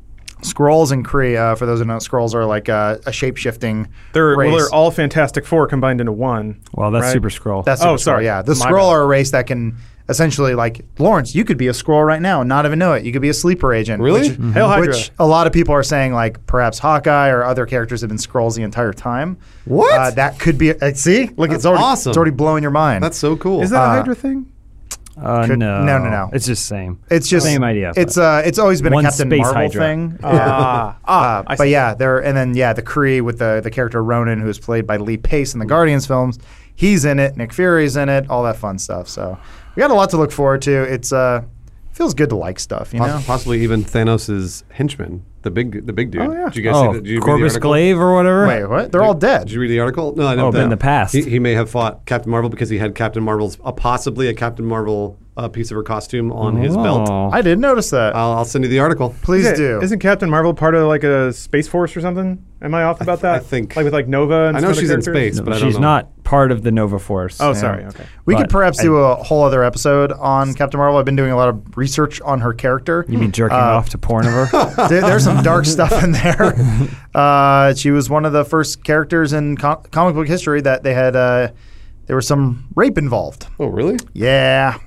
[0.45, 0.53] Yeah.
[0.53, 1.37] Skrulls and Kree.
[1.37, 3.87] Uh, for those who know, Skrulls are like uh, a shape shifting.
[4.13, 4.49] They're race.
[4.49, 6.61] well, they're all Fantastic Four combined into one.
[6.73, 7.13] Well, that's right?
[7.13, 7.65] Super-Skrull.
[7.65, 8.25] That's Oh, Super-Skrull, sorry.
[8.25, 8.95] Yeah, the My Skrull bad.
[8.97, 9.75] are a race that can
[10.09, 11.33] essentially like Lawrence.
[11.33, 13.05] You could be a Skrull right now and not even know it.
[13.05, 14.01] You could be a sleeper agent.
[14.03, 14.31] Really?
[14.31, 14.87] Which, Hail Hydra.
[14.87, 18.17] which a lot of people are saying like perhaps Hawkeye or other characters have been
[18.17, 19.37] Skrulls the entire time.
[19.65, 19.97] What?
[19.97, 20.71] Uh, that could be.
[20.71, 22.09] Uh, see, look, That's it's already awesome.
[22.09, 23.01] it's already blowing your mind.
[23.01, 23.61] That's so cool.
[23.61, 24.51] Is that a Hydra thing?
[25.21, 26.29] Uh, could- no, no, no, no.
[26.33, 26.99] It's just same.
[27.09, 27.93] It's just same idea.
[27.95, 29.81] It's uh, it's always been One a Captain space Marvel Hydra.
[29.81, 30.19] thing.
[30.23, 33.69] Ah, ah, Uh, I but yeah, there and then yeah, the Kree with the the
[33.71, 36.39] character Ronan, who is played by Lee Pace in the Guardians films.
[36.75, 37.37] He's in it.
[37.37, 38.29] Nick Fury's in it.
[38.29, 39.07] All that fun stuff.
[39.07, 39.37] So
[39.75, 40.81] we got a lot to look forward to.
[40.83, 41.43] It's uh,
[41.93, 42.93] feels good to like stuff.
[42.93, 43.21] You know.
[43.25, 46.21] Possibly even Thanos' henchman, the big, the big dude.
[46.21, 46.45] Oh, yeah.
[46.45, 47.03] Did you guys oh, see that?
[47.03, 47.69] Did you read the Corvus article?
[47.69, 48.47] Glaive or whatever.
[48.47, 48.91] Wait, what?
[48.91, 49.47] They're all dead.
[49.47, 50.15] Did you read the article?
[50.15, 50.47] No, I know.
[50.47, 51.13] Oh, but in the past.
[51.13, 54.33] he, he may have fought Captain Marvel because he had Captain Marvel's, uh, possibly a
[54.33, 57.09] Captain Marvel uh, piece of her costume on his belt.
[57.09, 57.29] Oh.
[57.31, 58.15] I didn't notice that.
[58.15, 59.15] I'll, I'll send you the article.
[59.23, 59.81] Please Yeah, do.
[59.81, 62.45] Isn't Captain Marvel part of like a space force or something?
[62.61, 63.35] Am I off about that?
[63.35, 64.45] I think- like with like Nova.
[64.47, 65.35] And I some know other she's in characters?
[65.35, 65.81] space, but I don't She's know.
[65.81, 67.41] not part of the Nova Force.
[67.41, 67.53] Oh, Yeah.
[67.53, 67.85] sorry.
[67.85, 68.05] Okay.
[68.25, 70.97] we could but perhaps I- do a whole other episode on Captain Marvel.
[70.97, 73.03] I've been doing a lot of research on her character.
[73.09, 74.87] You mean jerking Uh, off to porn of her?
[74.87, 76.53] There- there's some dark stuff in there.
[77.13, 80.93] Uh, she was one of the first characters in co- comic book history that they
[80.95, 81.15] had.
[81.15, 81.49] Uh,
[82.07, 83.45] there was some rape involved.
[83.59, 83.97] Oh, really?
[84.13, 84.79] Yeah,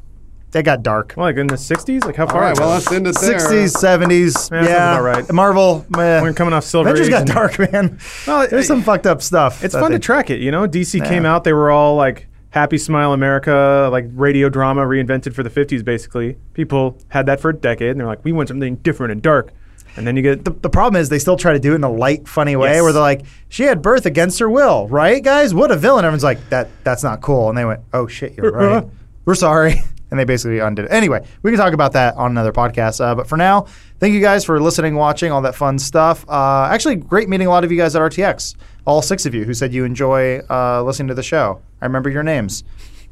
[0.53, 1.15] they got dark.
[1.17, 2.05] Well, like in the '60s.
[2.05, 2.41] Like how far?
[2.41, 2.75] right, well, ago?
[2.75, 3.39] let's end it there.
[3.39, 4.51] 60s, 70s.
[4.51, 5.33] Yeah, that Yeah, about right.
[5.33, 5.85] Marvel.
[5.91, 6.23] meh.
[6.23, 7.99] We're coming off Silver Avengers Age got and- dark, man.
[8.27, 9.63] Well, There's it- some fucked up stuff.
[9.65, 10.41] It's that fun they- to track it.
[10.41, 11.09] You know, DC Yeah.
[11.09, 11.45] came out.
[11.45, 15.83] They were all like Happy Smile America, like radio drama reinvented for the '50s.
[15.85, 19.21] Basically, people had that for a decade, and they're like, we want something different and
[19.21, 19.51] dark.
[19.99, 21.85] And then you get The, the problem is they still try to do it in
[21.85, 22.83] a light, funny way Yes.
[22.83, 25.55] where they're like, she had birth against her will, right, guys?
[25.55, 26.05] What a villain.
[26.05, 27.49] Everyone's like, that that's not cool.
[27.49, 28.85] And they went, oh, shit, you're right.
[29.25, 29.83] We're sorry.
[30.11, 30.93] And they basically undid it.
[30.93, 33.01] Anyway, we can talk about that on another podcast.
[33.01, 33.67] Uh, but for now,
[33.99, 36.25] thank you guys for listening, watching, all that fun stuff.
[36.29, 38.55] Uh, actually, great meeting a lot of you guys at RTX.
[38.87, 41.61] All six of you who said you enjoy uh, listening to the show.
[41.81, 42.63] I remember your names.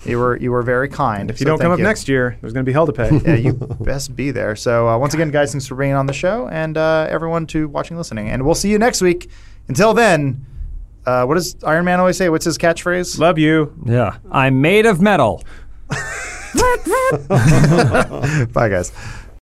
[0.05, 1.31] You were you were very kind.
[1.31, 3.11] if you don't come up next year, there's going to be hell to pay.
[3.25, 4.55] yeah, you best be there.
[4.55, 7.69] So uh, once again, guys, thanks for being on the show, and uh, everyone to
[7.69, 9.31] watching, listening, and we'll see you next week.
[9.67, 10.45] Until then,
[11.07, 12.29] uh, what does Iron Man always say?
[12.29, 13.19] What's his catchphrase?
[13.19, 13.75] Love you.
[13.87, 14.19] yeah.
[14.31, 15.43] I'm made of metal.
[18.53, 18.93] Bye, guys.